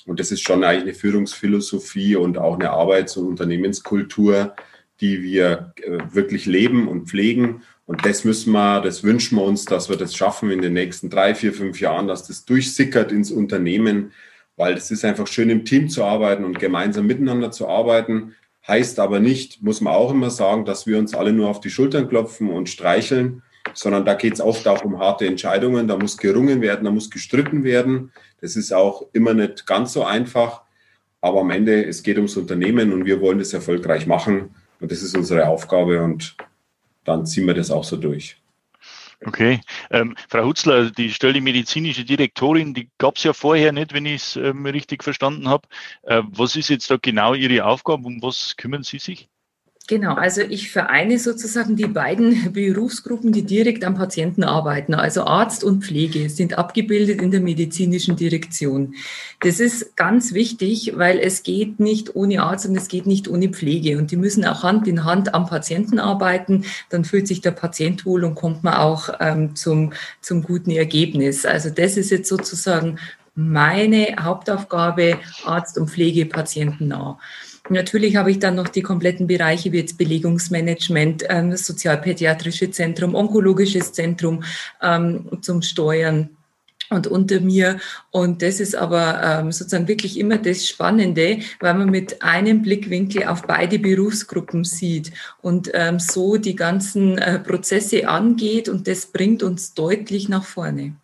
[0.08, 4.56] Und das ist schon eigentlich eine Führungsphilosophie und auch eine Arbeits- und Unternehmenskultur,
[5.00, 5.72] die wir
[6.12, 7.62] wirklich leben und pflegen.
[7.88, 11.10] Und das müssen wir, das wünschen wir uns, dass wir das schaffen in den nächsten
[11.10, 14.12] drei, vier, fünf Jahren, dass das durchsickert ins Unternehmen,
[14.58, 18.36] weil es ist einfach schön im Team zu arbeiten und gemeinsam miteinander zu arbeiten.
[18.68, 21.70] Heißt aber nicht, muss man auch immer sagen, dass wir uns alle nur auf die
[21.70, 23.44] Schultern klopfen und streicheln,
[23.74, 25.88] sondern da geht es oft auch um harte Entscheidungen.
[25.88, 28.12] Da muss gerungen werden, da muss gestritten werden.
[28.42, 30.64] Das ist auch immer nicht ganz so einfach.
[31.22, 34.56] Aber am Ende, es geht ums Unternehmen und wir wollen das erfolgreich machen.
[34.80, 36.36] Und das ist unsere Aufgabe und
[37.04, 38.38] dann ziehen wir das auch so durch.
[39.26, 39.62] Okay.
[39.90, 44.22] Ähm, Frau Hutzler, die Stelle medizinische Direktorin, die gab es ja vorher nicht, wenn ich
[44.22, 45.68] es ähm, richtig verstanden habe.
[46.04, 48.06] Äh, was ist jetzt da genau Ihre Aufgabe?
[48.06, 49.28] Um was kümmern Sie sich?
[49.90, 54.94] Genau, also ich vereine sozusagen die beiden Berufsgruppen, die direkt am Patienten arbeiten.
[54.94, 58.96] Also Arzt und Pflege sind abgebildet in der medizinischen Direktion.
[59.40, 63.48] Das ist ganz wichtig, weil es geht nicht ohne Arzt und es geht nicht ohne
[63.48, 63.98] Pflege.
[63.98, 66.66] Und die müssen auch Hand in Hand am Patienten arbeiten.
[66.90, 71.46] Dann fühlt sich der Patient wohl und kommt man auch ähm, zum, zum guten Ergebnis.
[71.46, 73.00] Also das ist jetzt sozusagen
[73.36, 77.20] meine Hauptaufgabe, Arzt und Pflege patientennah.
[77.70, 83.92] Natürlich habe ich dann noch die kompletten Bereiche wie jetzt Belegungsmanagement, ähm, sozialpädiatrische Zentrum, onkologisches
[83.92, 84.44] Zentrum
[84.82, 86.30] ähm, zum Steuern
[86.90, 87.80] und unter mir.
[88.12, 93.26] Und das ist aber ähm, sozusagen wirklich immer das Spannende, weil man mit einem Blickwinkel
[93.26, 99.44] auf beide Berufsgruppen sieht und ähm, so die ganzen äh, Prozesse angeht und das bringt
[99.44, 100.96] uns deutlich nach vorne.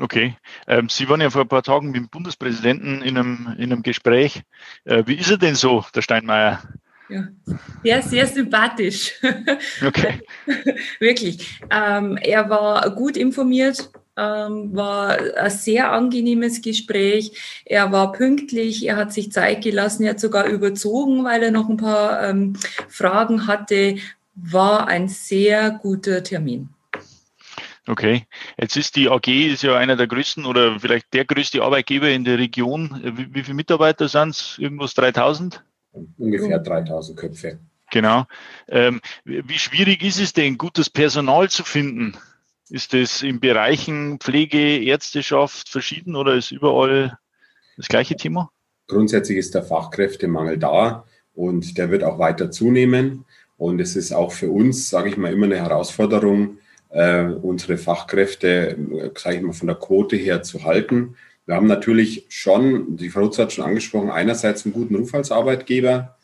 [0.00, 0.36] Okay.
[0.66, 3.82] Ähm, Sie waren ja vor ein paar Tagen mit dem Bundespräsidenten in einem, in einem
[3.82, 4.42] Gespräch.
[4.84, 6.62] Äh, wie ist er denn so, der Steinmeier?
[7.08, 7.28] Ja,
[7.82, 9.12] sehr, sehr sympathisch.
[9.86, 10.22] Okay.
[11.00, 11.60] Wirklich.
[11.70, 17.62] Ähm, er war gut informiert, ähm, war ein sehr angenehmes Gespräch.
[17.64, 21.68] Er war pünktlich, er hat sich Zeit gelassen, er hat sogar überzogen, weil er noch
[21.68, 22.54] ein paar ähm,
[22.88, 23.96] Fragen hatte.
[24.34, 26.73] War ein sehr guter Termin.
[27.86, 28.24] Okay,
[28.56, 32.24] jetzt ist die AG ist ja einer der größten oder vielleicht der größte Arbeitgeber in
[32.24, 33.00] der Region.
[33.02, 34.56] Wie, wie viele Mitarbeiter sind es?
[34.58, 35.62] Irgendwas 3000?
[36.16, 37.58] Ungefähr 3000 Köpfe.
[37.90, 38.24] Genau.
[38.68, 42.16] Ähm, wie schwierig ist es denn, gutes Personal zu finden?
[42.70, 47.18] Ist das in Bereichen Pflege, Ärzteschaft verschieden oder ist überall
[47.76, 48.50] das gleiche Thema?
[48.86, 53.26] Grundsätzlich ist der Fachkräftemangel da und der wird auch weiter zunehmen.
[53.56, 56.58] Und es ist auch für uns, sage ich mal, immer eine Herausforderung,
[56.94, 58.76] äh, unsere Fachkräfte,
[59.16, 61.16] sage ich mal, von der Quote her zu halten.
[61.44, 65.32] Wir haben natürlich schon, die Frau Rutz hat schon angesprochen, einerseits einen guten Ruf als
[65.32, 66.16] Arbeitgeber.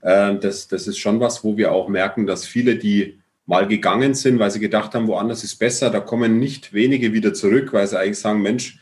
[0.00, 4.14] Äh, das, das ist schon was, wo wir auch merken, dass viele, die mal gegangen
[4.14, 7.86] sind, weil sie gedacht haben, woanders ist besser, da kommen nicht wenige wieder zurück, weil
[7.86, 8.80] sie eigentlich sagen, Mensch,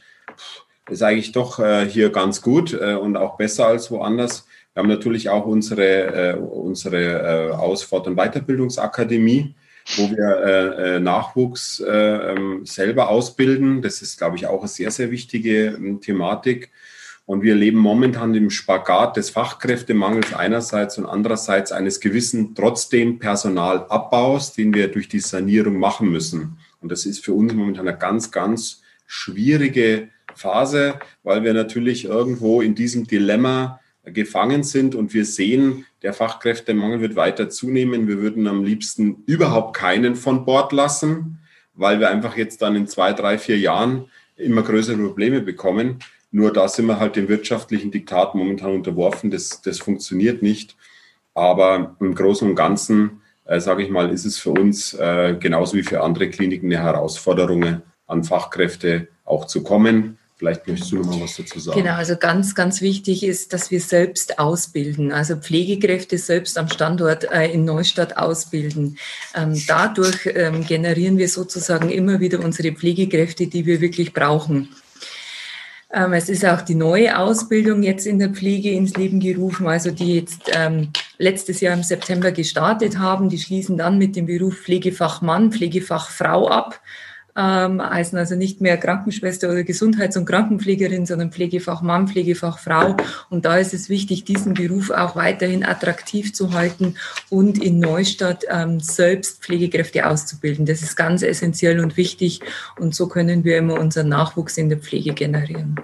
[0.89, 4.47] ist eigentlich doch äh, hier ganz gut äh, und auch besser als woanders.
[4.75, 9.55] Wir haben natürlich auch unsere, unsere Ausfahrt- und Weiterbildungsakademie,
[9.97, 13.83] wo wir Nachwuchs ähm, selber ausbilden.
[13.83, 16.71] Das ist, glaube ich, auch eine sehr, sehr wichtige ähm, Thematik.
[17.25, 24.53] Und wir leben momentan im Spagat des Fachkräftemangels einerseits und andererseits eines gewissen trotzdem Personalabbaus,
[24.55, 26.59] den wir durch die Sanierung machen müssen.
[26.81, 32.61] Und das ist für uns momentan eine ganz, ganz schwierige Phase, weil wir natürlich irgendwo
[32.61, 38.09] in diesem Dilemma gefangen sind und wir sehen, der Fachkräftemangel wird weiter zunehmen.
[38.09, 41.39] Wir würden am liebsten überhaupt keinen von Bord lassen,
[41.75, 45.99] weil wir einfach jetzt dann in zwei, drei, vier Jahren immer größere Probleme bekommen.
[46.33, 49.31] Nur da sind wir halt dem wirtschaftlichen Diktat momentan unterworfen.
[49.31, 50.77] Das, das funktioniert nicht.
[51.35, 55.77] Aber im Großen und Ganzen, äh, sage ich mal, ist es für uns äh, genauso
[55.77, 60.19] wie für andere Kliniken eine Herausforderung, an Fachkräfte auch zu kommen.
[60.43, 61.81] Vielleicht möchtest du noch mal was dazu sagen.
[61.81, 67.31] Genau, also ganz, ganz wichtig ist, dass wir selbst ausbilden, also Pflegekräfte selbst am Standort
[67.31, 68.99] äh, in Neustadt ausbilden.
[69.37, 74.71] Ähm, dadurch ähm, generieren wir sozusagen immer wieder unsere Pflegekräfte, die wir wirklich brauchen.
[75.93, 79.93] Ähm, es ist auch die neue Ausbildung jetzt in der Pflege ins Leben gerufen, also
[79.93, 83.29] die jetzt ähm, letztes Jahr im September gestartet haben.
[83.29, 86.81] Die schließen dann mit dem Beruf Pflegefachmann, Pflegefachfrau ab
[87.37, 92.97] ähm, heißen also nicht mehr Krankenschwester oder Gesundheits- und Krankenpflegerin, sondern Pflegefachmann, Pflegefachfrau.
[93.31, 96.97] Und da ist es wichtig, diesen Beruf auch weiterhin attraktiv zu halten
[97.31, 100.67] und in Neustadt ähm, selbst Pflegekräfte auszubilden.
[100.67, 102.41] Das ist ganz essentiell und wichtig.
[102.79, 105.77] Und so können wir immer unseren Nachwuchs in der Pflege generieren.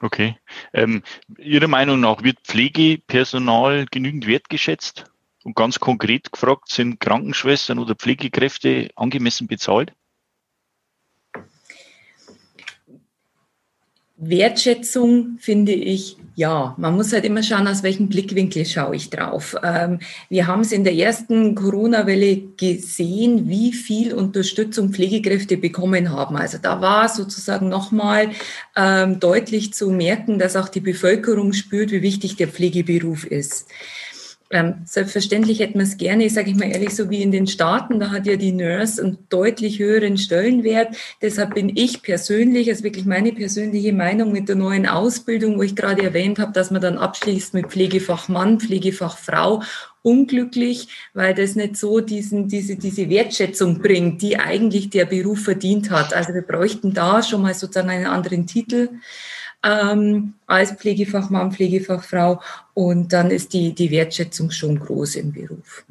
[0.00, 0.36] Okay.
[0.72, 1.02] Ähm,
[1.38, 5.04] Ihrer Meinung nach wird Pflegepersonal genügend wertgeschätzt?
[5.42, 9.94] Und ganz konkret gefragt, sind Krankenschwestern oder Pflegekräfte angemessen bezahlt?
[14.20, 19.56] Wertschätzung finde ich, ja, man muss halt immer schauen, aus welchem Blickwinkel schaue ich drauf.
[19.62, 26.36] Ähm, wir haben es in der ersten Corona-Welle gesehen, wie viel Unterstützung Pflegekräfte bekommen haben.
[26.36, 28.30] Also da war sozusagen nochmal
[28.76, 33.66] ähm, deutlich zu merken, dass auch die Bevölkerung spürt, wie wichtig der Pflegeberuf ist.
[34.52, 37.46] Ähm, selbstverständlich hätten wir es gerne, ich sage ich mal ehrlich, so wie in den
[37.46, 40.96] Staaten, da hat ja die Nurse einen deutlich höheren Stellenwert.
[41.22, 45.76] Deshalb bin ich persönlich, also wirklich meine persönliche Meinung mit der neuen Ausbildung, wo ich
[45.76, 49.62] gerade erwähnt habe, dass man dann abschließt mit Pflegefachmann, Pflegefachfrau,
[50.02, 55.92] unglücklich, weil das nicht so diesen, diese, diese Wertschätzung bringt, die eigentlich der Beruf verdient
[55.92, 56.12] hat.
[56.12, 58.88] Also wir bräuchten da schon mal sozusagen einen anderen Titel
[59.64, 62.40] ähm, als Pflegefachmann, Pflegefachfrau.
[62.74, 65.84] Und dann ist die, die Wertschätzung schon groß im Beruf.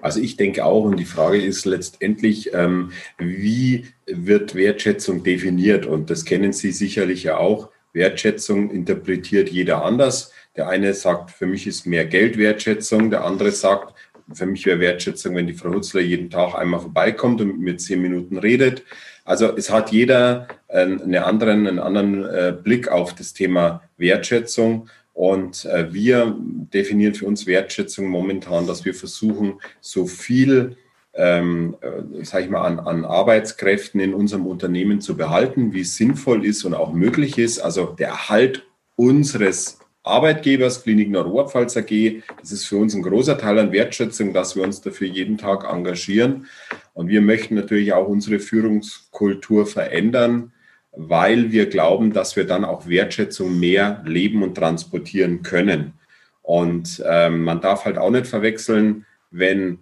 [0.00, 5.86] Also ich denke auch, und die Frage ist letztendlich, ähm, wie wird Wertschätzung definiert?
[5.86, 7.70] Und das kennen Sie sicherlich ja auch.
[7.94, 10.30] Wertschätzung interpretiert jeder anders.
[10.56, 13.10] Der eine sagt, für mich ist mehr Geld Wertschätzung.
[13.10, 13.94] Der andere sagt,
[14.32, 17.76] für mich wäre Wertschätzung, wenn die Frau Hutzler jeden Tag einmal vorbeikommt und mit mir
[17.76, 18.82] zehn Minuten redet.
[19.24, 24.88] Also es hat jeder einen anderen, einen anderen äh, Blick auf das Thema Wertschätzung.
[25.14, 30.76] Und äh, wir definieren für uns Wertschätzung momentan, dass wir versuchen, so viel,
[31.14, 35.96] ähm, äh, sage ich mal, an, an Arbeitskräften in unserem Unternehmen zu behalten, wie es
[35.96, 37.60] sinnvoll ist und auch möglich ist.
[37.60, 42.22] Also der Erhalt unseres Arbeitgebers, Klinik Nordpfalz AG.
[42.40, 45.64] Das ist für uns ein großer Teil an Wertschätzung, dass wir uns dafür jeden Tag
[45.64, 46.46] engagieren.
[46.92, 50.52] Und wir möchten natürlich auch unsere Führungskultur verändern,
[50.92, 55.94] weil wir glauben, dass wir dann auch Wertschätzung mehr leben und transportieren können.
[56.42, 59.78] Und ähm, man darf halt auch nicht verwechseln, wenn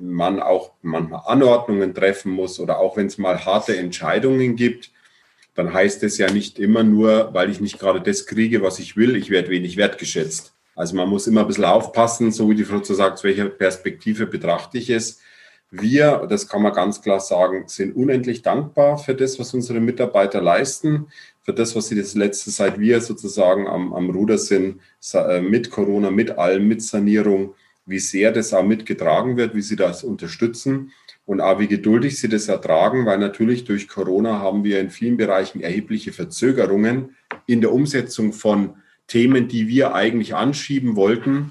[0.00, 4.90] man auch manchmal Anordnungen treffen muss oder auch wenn es mal harte Entscheidungen gibt,
[5.54, 8.96] dann heißt es ja nicht immer nur, weil ich nicht gerade das kriege, was ich
[8.96, 10.54] will, ich werde wenig wertgeschätzt.
[10.74, 14.26] Also man muss immer ein bisschen aufpassen, so wie die Frau so sagt, welche Perspektive
[14.26, 15.20] betrachte ich es.
[15.70, 20.40] Wir, das kann man ganz klar sagen, sind unendlich dankbar für das, was unsere Mitarbeiter
[20.40, 21.08] leisten,
[21.42, 24.80] für das, was sie das letzte, seit wir sozusagen am, am Ruder sind,
[25.12, 27.54] äh, mit Corona, mit allem, mit Sanierung,
[27.86, 30.92] wie sehr das auch mitgetragen wird, wie sie das unterstützen
[31.26, 35.16] und auch wie geduldig sie das ertragen, weil natürlich durch Corona haben wir in vielen
[35.16, 37.16] Bereichen erhebliche Verzögerungen
[37.46, 38.74] in der Umsetzung von
[39.06, 41.50] Themen, die wir eigentlich anschieben wollten,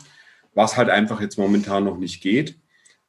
[0.55, 2.57] was halt einfach jetzt momentan noch nicht geht.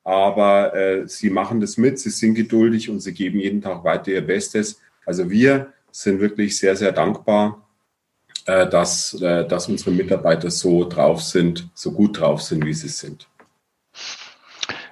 [0.02, 4.10] Aber äh, sie machen das mit, sie sind geduldig und sie geben jeden Tag weiter
[4.10, 4.80] ihr Bestes.
[5.06, 7.63] Also wir sind wirklich sehr, sehr dankbar,
[8.44, 13.28] dass, äh, dass unsere Mitarbeiter so drauf sind, so gut drauf sind, wie sie sind.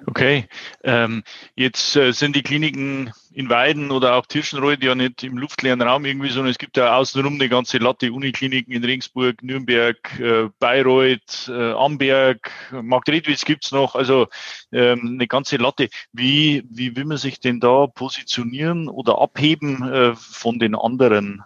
[0.05, 0.47] Okay,
[0.83, 1.23] ähm,
[1.55, 6.05] jetzt äh, sind die Kliniken in Weiden oder auch Tirschenreuth ja nicht im luftleeren Raum
[6.05, 11.49] irgendwie, sondern es gibt ja außenrum eine ganze Latte Unikliniken in Regensburg, Nürnberg, äh, Bayreuth,
[11.49, 14.27] äh, Amberg, Marktredwitz gibt's noch, also
[14.71, 15.87] ähm, eine ganze Latte.
[16.11, 21.43] Wie, wie will man sich denn da positionieren oder abheben äh, von den anderen?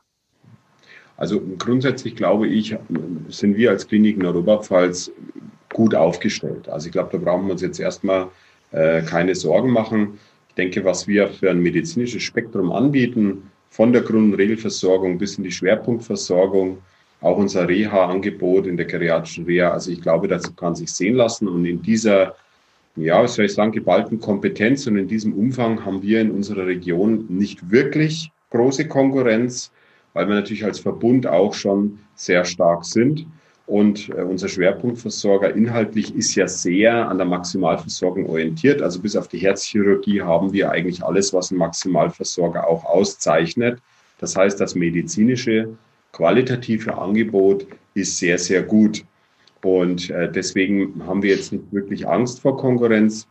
[1.18, 2.76] Also grundsätzlich glaube ich,
[3.30, 5.12] sind wir als Kliniken Oberpfalz
[5.74, 6.70] gut aufgestellt.
[6.70, 8.28] Also ich glaube, da brauchen wir uns jetzt erstmal
[8.72, 10.20] äh, keine Sorgen machen.
[10.50, 15.38] Ich denke, was wir für ein medizinisches Spektrum anbieten, von der Grund- und Regelversorgung bis
[15.38, 16.80] in die Schwerpunktversorgung,
[17.22, 19.72] auch unser Reha-Angebot in der geriatrischen Reha.
[19.72, 21.48] Also ich glaube, das kann sich sehen lassen.
[21.48, 22.36] Und in dieser,
[22.96, 26.68] ja, was soll ich sagen, geballten Kompetenz und in diesem Umfang haben wir in unserer
[26.68, 29.72] Region nicht wirklich große Konkurrenz,
[30.18, 33.28] weil wir natürlich als Verbund auch schon sehr stark sind.
[33.68, 38.82] Und äh, unser Schwerpunktversorger inhaltlich ist ja sehr an der Maximalversorgung orientiert.
[38.82, 43.80] Also bis auf die Herzchirurgie haben wir eigentlich alles, was ein Maximalversorger auch auszeichnet.
[44.18, 45.70] Das heißt, das medizinische
[46.14, 49.06] qualitative Angebot ist sehr, sehr gut.
[49.62, 53.28] Und äh, deswegen haben wir jetzt nicht wirklich Angst vor Konkurrenz.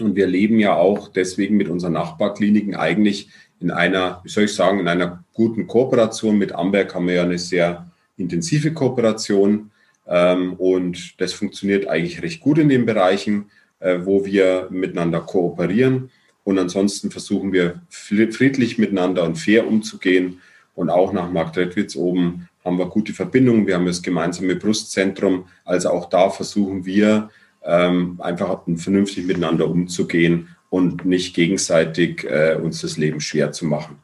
[0.00, 3.28] Und wir leben ja auch deswegen mit unseren Nachbarkliniken eigentlich
[3.60, 6.38] in einer, wie soll ich sagen, in einer guten Kooperation.
[6.38, 9.70] Mit Amberg haben wir ja eine sehr intensive Kooperation
[10.06, 16.10] ähm, und das funktioniert eigentlich recht gut in den Bereichen, äh, wo wir miteinander kooperieren.
[16.42, 20.40] Und ansonsten versuchen wir friedlich miteinander und fair umzugehen.
[20.74, 23.66] Und auch nach Marktredwitz oben haben wir gute Verbindungen.
[23.66, 25.46] Wir haben das gemeinsame Brustzentrum.
[25.64, 27.30] Also auch da versuchen wir
[27.64, 33.98] ähm, einfach vernünftig miteinander umzugehen und nicht gegenseitig äh, uns das Leben schwer zu machen.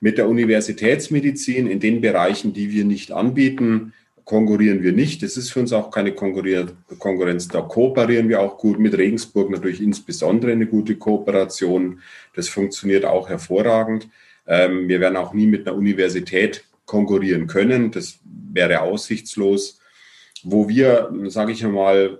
[0.00, 3.92] Mit der Universitätsmedizin in den Bereichen, die wir nicht anbieten,
[4.24, 5.22] konkurrieren wir nicht.
[5.22, 7.48] Das ist für uns auch keine Konkurrenz.
[7.48, 12.00] Da kooperieren wir auch gut mit Regensburg, natürlich insbesondere eine gute Kooperation.
[12.34, 14.08] Das funktioniert auch hervorragend.
[14.46, 17.90] Ähm, wir werden auch nie mit einer Universität konkurrieren können.
[17.90, 18.18] Das
[18.52, 19.80] wäre aussichtslos.
[20.42, 22.18] Wo wir, sage ich einmal,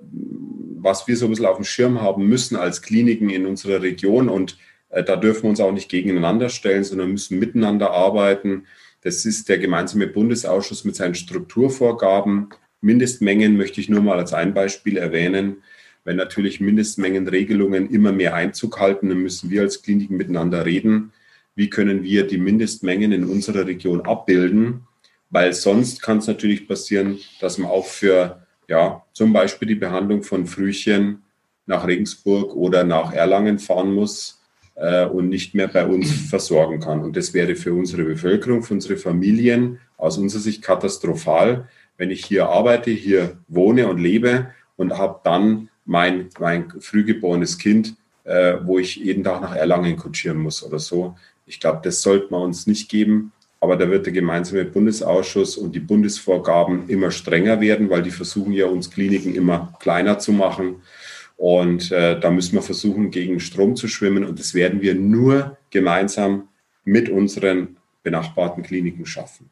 [0.85, 4.29] was wir so ein bisschen auf dem Schirm haben müssen als Kliniken in unserer Region
[4.29, 4.59] und
[4.91, 8.67] äh, da dürfen wir uns auch nicht gegeneinander stellen, sondern müssen miteinander arbeiten.
[9.01, 12.51] Das ist der gemeinsame Bundesausschuss mit seinen Strukturvorgaben.
[12.83, 15.63] Mindestmengen möchte ich nur mal als ein Beispiel erwähnen.
[16.05, 21.13] Wenn natürlich Mindestmengenregelungen immer mehr Einzug halten, dann müssen wir als Kliniken miteinander reden.
[21.55, 24.83] Wie können wir die Mindestmengen in unserer Region abbilden?
[25.31, 30.23] Weil sonst kann es natürlich passieren, dass man auch für ja, zum Beispiel die Behandlung
[30.23, 31.23] von Frühchen
[31.67, 34.43] nach Regensburg oder nach Erlangen fahren muss
[34.75, 37.01] äh, und nicht mehr bei uns versorgen kann.
[37.01, 42.27] Und das wäre für unsere Bevölkerung, für unsere Familien aus unserer Sicht katastrophal, wenn ich
[42.27, 48.79] hier arbeite, hier wohne und lebe und habe dann mein, mein frühgeborenes Kind, äh, wo
[48.79, 51.17] ich jeden Tag nach Erlangen kutschieren muss oder so.
[51.47, 53.33] Ich glaube, das sollte man uns nicht geben.
[53.65, 58.53] Aber da wird der gemeinsame Bundesausschuss und die Bundesvorgaben immer strenger werden, weil die versuchen
[58.53, 60.83] ja uns Kliniken immer kleiner zu machen.
[61.39, 64.23] Und äh, da müssen wir versuchen, gegen Strom zu schwimmen.
[64.27, 66.49] Und das werden wir nur gemeinsam
[66.85, 69.49] mit unseren benachbarten Kliniken schaffen.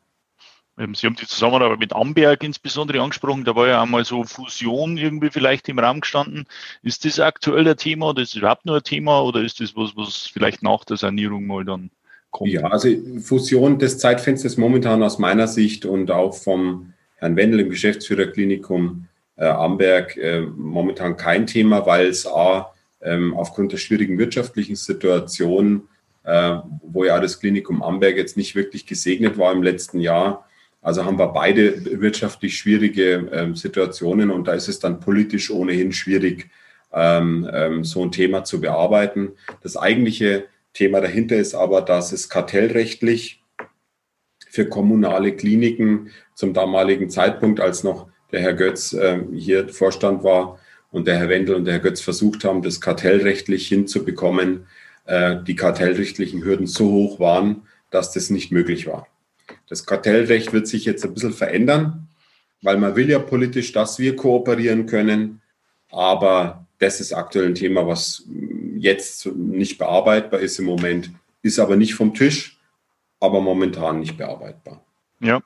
[0.77, 3.44] Ähm, Sie haben die Zusammenarbeit mit Amberg insbesondere angesprochen.
[3.44, 6.44] Da war ja einmal so Fusion irgendwie vielleicht im Raum gestanden.
[6.83, 9.75] Ist das aktuell ein Thema oder ist das überhaupt nur ein Thema oder ist das
[9.75, 11.90] was, was vielleicht nach der Sanierung mal dann
[12.33, 12.51] kommt?
[12.51, 12.88] Ja, also
[13.21, 19.45] Fusion des Zeitfensters momentan aus meiner Sicht und auch vom Herrn Wendel im Geschäftsführerklinikum äh,
[19.45, 25.88] Amberg äh, momentan kein Thema, weil es A, ähm, aufgrund der schwierigen wirtschaftlichen Situation,
[26.25, 30.45] äh, wo ja das Klinikum Amberg jetzt nicht wirklich gesegnet war im letzten Jahr,
[30.83, 35.92] also haben wir beide wirtschaftlich schwierige ähm, Situationen und da ist es dann politisch ohnehin
[35.92, 36.51] schwierig,
[36.92, 39.31] ähm, ähm, so ein Thema zu bearbeiten.
[39.62, 43.42] Das eigentliche Thema dahinter ist aber, dass es kartellrechtlich
[44.48, 50.58] für kommunale Kliniken zum damaligen Zeitpunkt, als noch der Herr Götz äh, hier Vorstand war
[50.90, 54.66] und der Herr Wendel und der Herr Götz versucht haben, das kartellrechtlich hinzubekommen,
[55.06, 59.06] äh, die kartellrechtlichen Hürden so hoch waren, dass das nicht möglich war.
[59.68, 62.08] Das Kartellrecht wird sich jetzt ein bisschen verändern,
[62.62, 65.40] weil man will ja politisch, dass wir kooperieren können,
[65.90, 68.24] aber das ist aktuell ein Thema, was
[68.76, 71.10] jetzt nicht bearbeitbar ist im Moment,
[71.42, 72.58] ist aber nicht vom Tisch,
[73.20, 74.85] aber momentan nicht bearbeitbar.
[75.20, 75.40] Ja,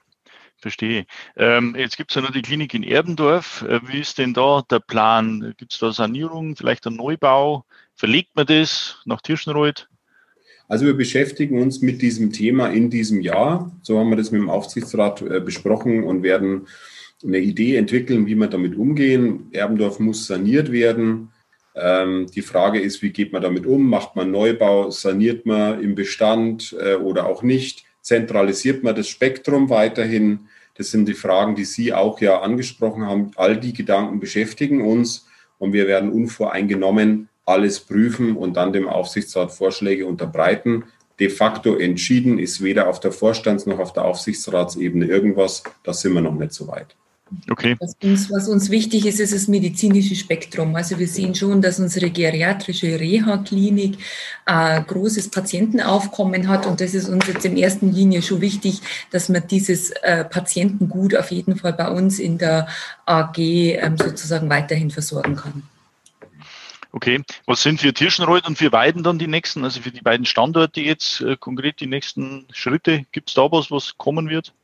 [0.59, 1.05] Verstehe.
[1.37, 3.62] Ähm, jetzt gibt es ja noch die Klinik in Erbendorf.
[3.68, 5.55] Äh, wie ist denn da der Plan?
[5.59, 7.66] Gibt es da Sanierung, vielleicht ein Neubau?
[7.95, 9.87] Verlegt man das nach Tirschenreuth?
[10.66, 13.70] Also wir beschäftigen uns mit diesem Thema in diesem Jahr.
[13.82, 16.66] So haben wir das mit dem Aufsichtsrat äh, besprochen und werden
[17.25, 19.49] eine Idee entwickeln, wie wir damit umgehen.
[19.53, 21.31] Erbendorf muss saniert werden.
[21.75, 23.89] Ähm, die Frage ist, wie geht man damit um?
[23.89, 24.91] Macht man Neubau?
[24.91, 27.85] Saniert man im Bestand äh, oder auch nicht?
[28.01, 30.49] Zentralisiert man das Spektrum weiterhin?
[30.75, 33.31] Das sind die Fragen, die Sie auch ja angesprochen haben.
[33.37, 35.27] All die Gedanken beschäftigen uns
[35.59, 40.85] und wir werden unvoreingenommen alles prüfen und dann dem Aufsichtsrat Vorschläge unterbreiten.
[41.19, 45.62] De facto entschieden ist weder auf der Vorstands- noch auf der Aufsichtsratsebene irgendwas.
[45.83, 46.97] Da sind wir noch nicht so weit.
[47.51, 47.77] Okay.
[47.81, 50.77] Was uns, was uns wichtig ist, ist das medizinische Spektrum.
[50.77, 53.99] Also wir sehen schon, dass unsere geriatrische Reha-Klinik
[54.45, 58.81] ein äh, großes Patientenaufkommen hat und das ist uns jetzt in erster Linie schon wichtig,
[59.11, 62.68] dass man dieses äh, Patientengut auf jeden Fall bei uns in der
[63.07, 65.64] AG ähm, sozusagen weiterhin versorgen kann.
[66.93, 70.24] Okay, was sind für Tirschenreuth und für Weiden dann die nächsten, also für die beiden
[70.24, 73.05] Standorte jetzt äh, konkret die nächsten Schritte?
[73.11, 74.55] Gibt es da was, was kommen wird?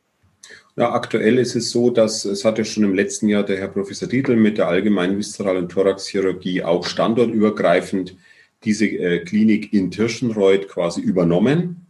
[0.74, 4.08] Ja, aktuell ist es so, dass es hatte schon im letzten Jahr der Herr Professor
[4.08, 8.16] Dietl mit der allgemeinen Viszeral- und Thoraxchirurgie auch standortübergreifend
[8.64, 11.86] diese äh, Klinik in Tirschenreuth quasi übernommen.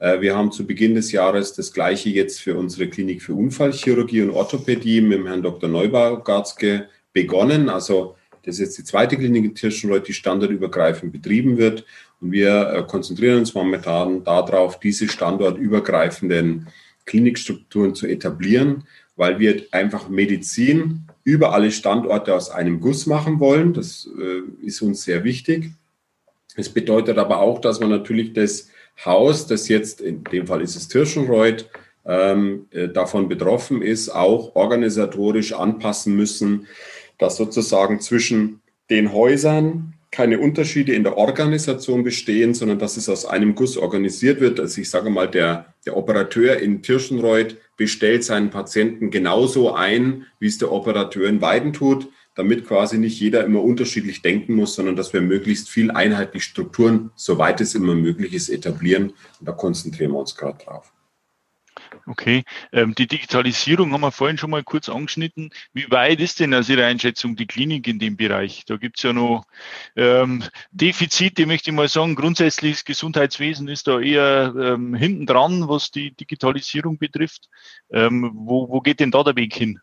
[0.00, 4.22] Äh, wir haben zu Beginn des Jahres das Gleiche jetzt für unsere Klinik für Unfallchirurgie
[4.22, 5.68] und Orthopädie mit dem Herrn Dr.
[5.68, 7.68] Neubaugarzke begonnen.
[7.68, 11.84] Also das ist jetzt die zweite Klinik in Tirschenreuth, die standortübergreifend betrieben wird.
[12.20, 16.66] Und wir äh, konzentrieren uns momentan darauf, diese standortübergreifenden
[17.10, 18.84] Klinikstrukturen zu etablieren,
[19.16, 23.74] weil wir einfach Medizin über alle Standorte aus einem Guss machen wollen.
[23.74, 25.72] Das äh, ist uns sehr wichtig.
[26.54, 28.68] Es bedeutet aber auch, dass man natürlich das
[29.04, 31.68] Haus, das jetzt, in dem Fall ist es Tirschenreuth,
[32.06, 36.68] ähm, äh, davon betroffen ist, auch organisatorisch anpassen müssen,
[37.18, 43.24] dass sozusagen zwischen den Häusern keine Unterschiede in der Organisation bestehen, sondern dass es aus
[43.24, 44.58] einem Guss organisiert wird.
[44.58, 50.48] Also ich sage mal, der, der Operateur in Tirschenreuth bestellt seinen Patienten genauso ein, wie
[50.48, 54.96] es der Operateur in Weiden tut, damit quasi nicht jeder immer unterschiedlich denken muss, sondern
[54.96, 59.12] dass wir möglichst viel einheitliche Strukturen, soweit es immer möglich ist, etablieren.
[59.38, 60.92] Und da konzentrieren wir uns gerade drauf.
[62.10, 62.42] Okay,
[62.72, 65.50] ähm, die Digitalisierung haben wir vorhin schon mal kurz angeschnitten.
[65.72, 68.64] Wie weit ist denn aus Ihrer Einschätzung die Klinik in dem Bereich?
[68.64, 69.44] Da gibt es ja noch
[69.94, 70.42] ähm,
[70.72, 72.16] Defizite, möchte ich mal sagen.
[72.16, 77.48] Grundsätzlich das Gesundheitswesen ist da eher ähm, hinten dran, was die Digitalisierung betrifft.
[77.92, 79.78] Ähm, wo, wo geht denn da der Weg hin?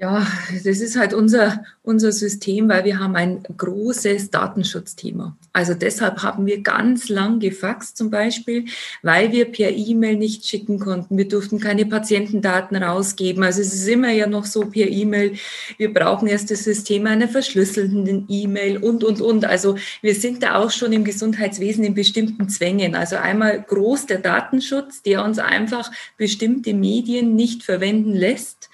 [0.00, 0.26] Ja,
[0.64, 5.36] das ist halt unser, unser System, weil wir haben ein großes Datenschutzthema.
[5.52, 8.64] Also deshalb haben wir ganz lang gefaxt zum Beispiel,
[9.02, 11.18] weil wir per E-Mail nicht schicken konnten.
[11.18, 13.42] Wir durften keine Patientendaten rausgeben.
[13.42, 15.34] Also es ist immer ja noch so per E-Mail.
[15.76, 19.44] Wir brauchen erst das System einer verschlüsselten E-Mail und, und, und.
[19.44, 22.94] Also wir sind da auch schon im Gesundheitswesen in bestimmten Zwängen.
[22.94, 28.70] Also einmal groß der Datenschutz, der uns einfach bestimmte Medien nicht verwenden lässt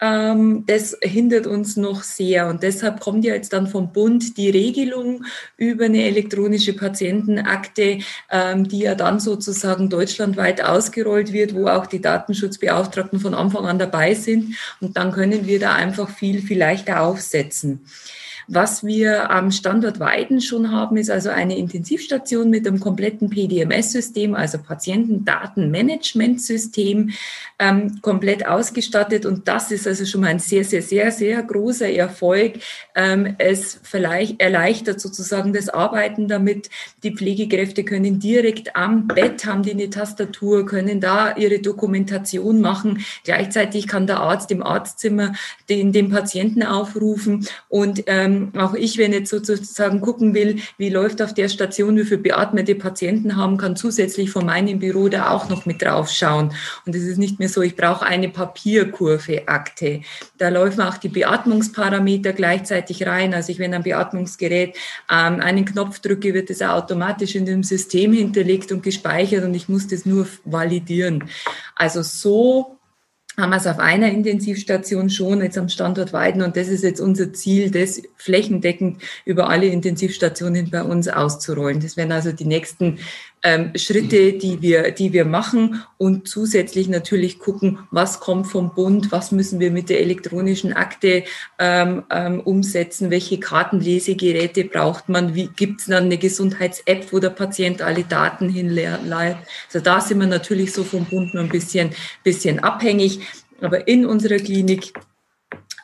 [0.00, 2.48] das hindert uns noch sehr.
[2.48, 5.24] Und deshalb kommt ja jetzt dann vom Bund die Regelung
[5.58, 7.98] über eine elektronische Patientenakte,
[8.30, 13.78] ähm, die ja dann sozusagen deutschlandweit ausgerollt wird, wo auch die Datenschutzbeauftragten von Anfang an
[13.78, 14.56] dabei sind.
[14.80, 17.80] Und dann können wir da einfach viel, viel leichter aufsetzen.
[18.52, 24.34] Was wir am Standort Weiden schon haben, ist also eine Intensivstation mit einem kompletten PDMS-System,
[24.34, 27.10] also Patientendatenmanagementsystem,
[27.60, 29.24] ähm, komplett ausgestattet.
[29.24, 32.54] Und das ist also schon mal ein sehr, sehr, sehr, sehr großer Erfolg.
[32.96, 36.70] Ähm, es erleichtert sozusagen das Arbeiten damit.
[37.04, 43.04] Die Pflegekräfte können direkt am Bett, haben die eine Tastatur, können da ihre Dokumentation machen.
[43.22, 45.34] Gleichzeitig kann der Arzt im Arztzimmer
[45.68, 51.22] den, den Patienten aufrufen und ähm, auch ich, wenn jetzt sozusagen gucken will, wie läuft
[51.22, 55.48] auf der Station, wie viele beatmete Patienten haben, kann zusätzlich von meinem Büro da auch
[55.48, 56.52] noch mit drauf schauen.
[56.86, 60.02] Und es ist nicht mehr so, ich brauche eine Papierkurve, Akte.
[60.38, 63.34] Da laufen auch die Beatmungsparameter gleichzeitig rein.
[63.34, 64.76] Also ich, wenn ein Beatmungsgerät
[65.10, 69.68] ähm, einen Knopf drücke, wird es automatisch in dem System hinterlegt und gespeichert und ich
[69.68, 71.24] muss das nur validieren.
[71.74, 72.79] Also so
[73.40, 76.42] haben wir es auf einer Intensivstation schon, jetzt am Standort Weiden.
[76.42, 81.80] Und das ist jetzt unser Ziel, das flächendeckend über alle Intensivstationen bei uns auszurollen.
[81.80, 82.98] Das wären also die nächsten
[83.42, 89.12] ähm, Schritte, die wir, die wir machen und zusätzlich natürlich gucken, was kommt vom Bund,
[89.12, 91.24] was müssen wir mit der elektronischen Akte
[91.58, 97.30] ähm, ähm, umsetzen, welche Kartenlesegeräte braucht man, wie gibt es dann eine Gesundheits-App, wo der
[97.30, 99.46] Patient alle Daten hinleitet.
[99.66, 101.90] Also da sind wir natürlich so vom Bund noch ein bisschen,
[102.22, 103.20] bisschen abhängig.
[103.62, 104.94] Aber in unserer Klinik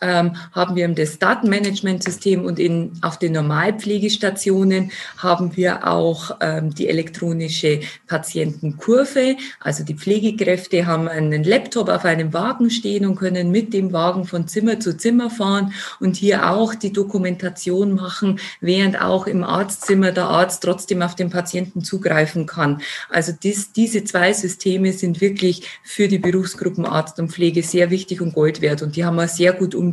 [0.01, 6.89] ähm, haben wir das Datenmanagementsystem und in, auf den Normalpflegestationen haben wir auch ähm, die
[6.89, 9.37] elektronische Patientenkurve.
[9.61, 14.25] Also die Pflegekräfte haben einen Laptop auf einem Wagen stehen und können mit dem Wagen
[14.25, 20.13] von Zimmer zu Zimmer fahren und hier auch die Dokumentation machen, während auch im Arztzimmer
[20.13, 22.81] der Arzt trotzdem auf den Patienten zugreifen kann.
[23.11, 28.21] Also dies, diese zwei Systeme sind wirklich für die Berufsgruppen Arzt und Pflege sehr wichtig
[28.21, 29.86] und Gold wert und die haben wir sehr gut umgesetzt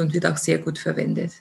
[0.00, 1.32] und wird auch sehr gut verwendet.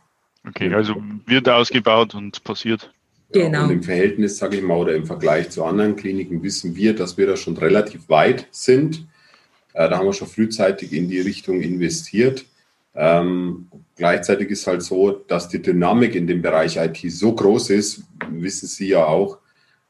[0.47, 0.95] Okay, also
[1.25, 2.91] wird ausgebaut und passiert.
[3.31, 3.59] Genau.
[3.59, 6.95] Ja, und im Verhältnis, sage ich mal, oder im Vergleich zu anderen Kliniken wissen wir,
[6.95, 9.07] dass wir da schon relativ weit sind.
[9.73, 12.45] Äh, da haben wir schon frühzeitig in die Richtung investiert.
[12.95, 18.03] Ähm, gleichzeitig ist halt so, dass die Dynamik in dem Bereich IT so groß ist,
[18.31, 19.39] wissen Sie ja auch,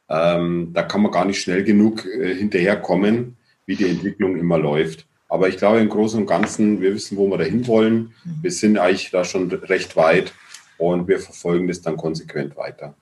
[0.09, 5.07] ähm, da kann man gar nicht schnell genug äh, hinterherkommen, wie die Entwicklung immer läuft.
[5.29, 8.13] Aber ich glaube im Großen und Ganzen, wir wissen, wo wir dahin wollen.
[8.41, 10.33] Wir sind eigentlich da schon recht weit
[10.77, 12.93] und wir verfolgen das dann konsequent weiter.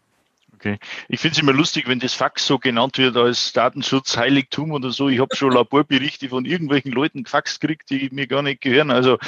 [0.56, 0.80] Okay.
[1.10, 4.90] Ich finde es immer lustig, wenn das Fax so genannt wird als Datenschutz, Heiligtum oder
[4.90, 5.10] so.
[5.10, 8.90] Ich habe schon Laborberichte von irgendwelchen Leuten gefaxt gekriegt, die mir gar nicht gehören.
[8.90, 9.20] Also,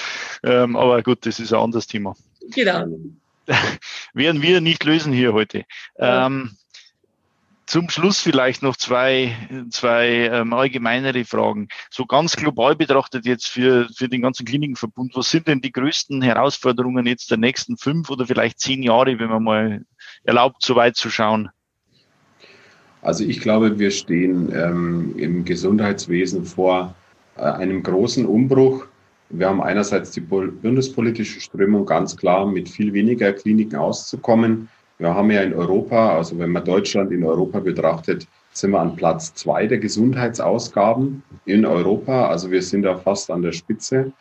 [0.44, 2.16] ähm, aber gut, das ist ein anderes Thema.
[2.56, 2.86] Genau.
[4.14, 5.66] Werden wir nicht lösen hier heute.
[6.00, 6.26] Ja.
[6.26, 6.58] Ähm,
[7.68, 9.36] zum Schluss vielleicht noch zwei,
[9.70, 11.68] zwei ähm, allgemeinere Fragen.
[11.92, 16.22] So ganz global betrachtet jetzt für, für den ganzen Klinikenverbund, was sind denn die größten
[16.22, 19.82] Herausforderungen jetzt der nächsten fünf oder vielleicht zehn Jahre, wenn man mal
[20.24, 21.50] erlaubt, so weit zu schauen?
[23.02, 26.96] Also ich glaube, wir stehen ähm, im Gesundheitswesen vor
[27.36, 28.86] äh, einem großen Umbruch.
[29.30, 34.70] Wir haben einerseits die bundespolitische Strömung ganz klar mit viel weniger Kliniken auszukommen.
[35.00, 38.96] Wir haben ja in Europa, also wenn man Deutschland in Europa betrachtet, sind wir an
[38.96, 42.28] Platz zwei der Gesundheitsausgaben in Europa.
[42.28, 44.12] Also wir sind da fast an der Spitze.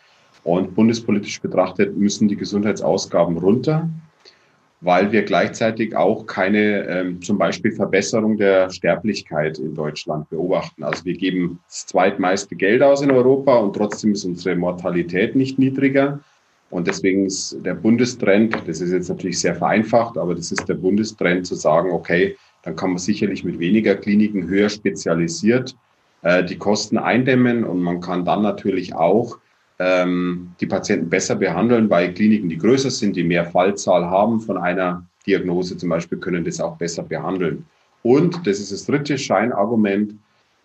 [0.44, 3.88] Und bundespolitisch betrachtet müssen die Gesundheitsausgaben runter,
[4.80, 10.84] weil wir gleichzeitig auch keine ähm, zum Beispiel Verbesserung der Sterblichkeit in Deutschland beobachten.
[10.84, 15.58] Also wir geben das zweitmeiste Geld aus in Europa und trotzdem ist unsere Mortalität nicht
[15.58, 16.20] niedriger.
[16.70, 20.74] Und deswegen ist der Bundestrend, das ist jetzt natürlich sehr vereinfacht, aber das ist der
[20.74, 25.76] Bundestrend zu sagen, okay, dann kann man sicherlich mit weniger Kliniken höher spezialisiert
[26.22, 29.38] äh, die Kosten eindämmen und man kann dann natürlich auch
[29.78, 34.58] ähm, die Patienten besser behandeln, weil Kliniken, die größer sind, die mehr Fallzahl haben von
[34.58, 37.64] einer Diagnose zum Beispiel, können das auch besser behandeln.
[38.02, 40.14] Und, das ist das dritte Scheinargument,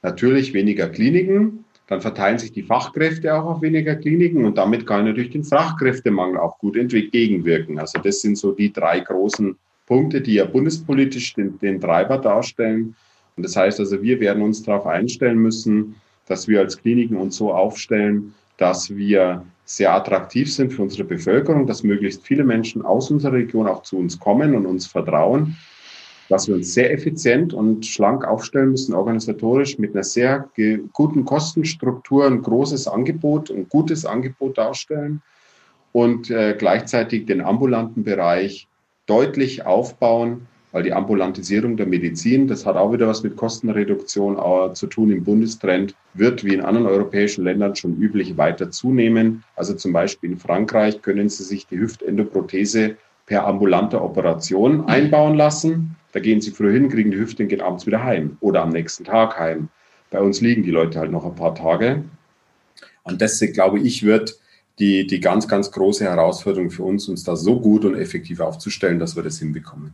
[0.02, 1.61] natürlich weniger Kliniken,
[1.92, 6.38] dann verteilen sich die Fachkräfte auch auf weniger Kliniken und damit kann natürlich den Fachkräftemangel
[6.38, 7.80] auch gut entgegenwirken.
[7.80, 12.96] Also das sind so die drei großen Punkte, die ja bundespolitisch den, den Treiber darstellen.
[13.36, 15.96] Und das heißt also, wir werden uns darauf einstellen müssen,
[16.28, 21.68] dass wir als Kliniken uns so aufstellen, dass wir sehr attraktiv sind für unsere Bevölkerung,
[21.68, 25.58] dass möglichst viele Menschen aus unserer Region auch zu uns kommen und uns vertrauen
[26.32, 30.50] dass wir uns sehr effizient und schlank aufstellen müssen, organisatorisch mit einer sehr
[30.94, 35.22] guten Kostenstruktur, ein großes Angebot, ein gutes Angebot darstellen
[35.92, 38.70] und äh, gleichzeitig den ambulanten Bereich
[39.08, 44.74] deutlich aufbauen, weil die Ambulantisierung der Medizin, das hat auch wieder was mit Kostenreduktion äh,
[44.74, 49.44] zu tun im Bundestrend, wird wie in anderen europäischen Ländern schon üblich weiter zunehmen.
[49.58, 52.96] Also zum Beispiel in Frankreich können Sie sich die Hüftendoprothese
[53.32, 55.96] per ambulante Operation einbauen lassen.
[56.12, 58.72] Da gehen sie früh hin, kriegen die Hüfte und gehen abends wieder heim oder am
[58.72, 59.70] nächsten Tag heim.
[60.10, 62.04] Bei uns liegen die Leute halt noch ein paar Tage.
[63.04, 64.38] Und das, glaube ich, wird
[64.80, 69.00] die, die ganz, ganz große Herausforderung für uns, uns da so gut und effektiv aufzustellen,
[69.00, 69.94] dass wir das hinbekommen.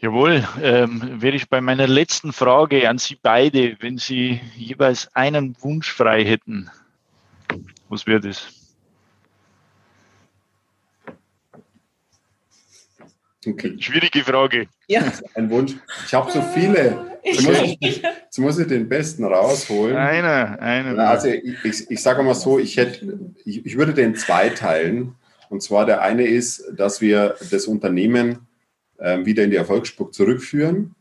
[0.00, 5.56] Jawohl, ähm, wäre ich bei meiner letzten Frage an Sie beide, wenn Sie jeweils einen
[5.62, 6.68] Wunsch frei hätten,
[7.88, 8.61] was wäre das?
[13.46, 13.76] Okay.
[13.78, 14.68] Schwierige Frage.
[14.86, 15.12] Ja.
[15.34, 15.74] Ein Wunsch.
[16.06, 17.18] Ich habe so viele.
[17.24, 19.96] Jetzt muss, ich, jetzt muss ich den besten rausholen.
[19.96, 20.98] Einer, einer.
[21.08, 25.14] Also ich, ich, ich sage mal so, ich, hätte, ich, ich würde den zwei teilen.
[25.48, 28.46] Und zwar der eine ist, dass wir das Unternehmen
[28.98, 30.94] äh, wieder in die Erfolgsspur zurückführen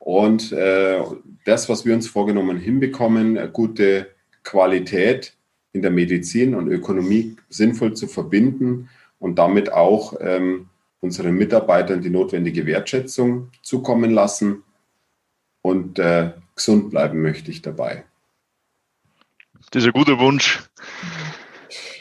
[0.00, 0.98] und äh,
[1.44, 4.08] das, was wir uns vorgenommen hinbekommen, gute
[4.42, 5.36] Qualität
[5.72, 8.88] in der Medizin und Ökonomie sinnvoll zu verbinden
[9.18, 10.69] und damit auch ähm,
[11.00, 14.62] unseren Mitarbeitern die notwendige Wertschätzung zukommen lassen
[15.62, 18.04] und äh, gesund bleiben möchte ich dabei.
[19.70, 20.62] Das ist ein guter Wunsch.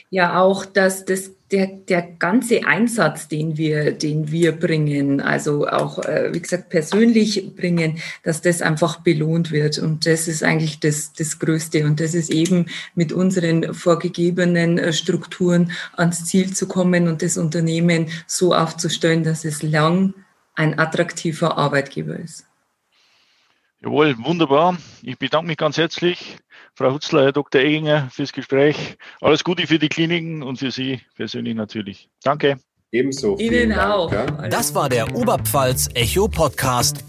[0.10, 6.00] Ja, auch, dass das der, der ganze Einsatz, den wir, den wir bringen, also auch,
[6.00, 9.80] äh, wie gesagt, persönlich bringen, dass das einfach belohnt wird.
[9.80, 11.86] Und das ist eigentlich das, das Größte.
[11.86, 17.38] Und das ist eben mit unseren vorgegebenen äh, Strukturen ans Ziel zu kommen und das
[17.38, 20.14] Unternehmen so aufzustellen, dass es lang
[20.56, 22.45] ein attraktiver Arbeitgeber ist.
[23.82, 24.78] Jawohl, wunderbar.
[25.02, 26.38] Ich bedanke mich ganz herzlich,
[26.80, 27.59] Frau Hutzler, Herr Dr.
[27.59, 28.95] Eginger, fürs Gespräch.
[29.19, 32.07] Alles Gute für die Kliniken und für Sie persönlich natürlich.
[32.23, 32.57] Danke.
[32.93, 33.38] Ebenso.
[33.38, 34.13] Ihnen Dank, auch.
[34.13, 34.25] Ja.
[34.47, 37.03] Das war der Oberpfalz Echo Podcast.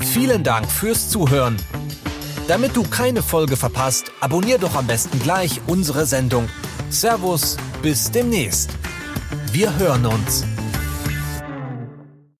[0.00, 1.58] Vielen Dank fürs Zuhören.
[2.48, 6.48] Damit du keine Folge verpasst, abonnier doch am besten gleich unsere Sendung.
[6.88, 8.70] Servus, bis demnächst.
[9.52, 10.46] Wir hören uns.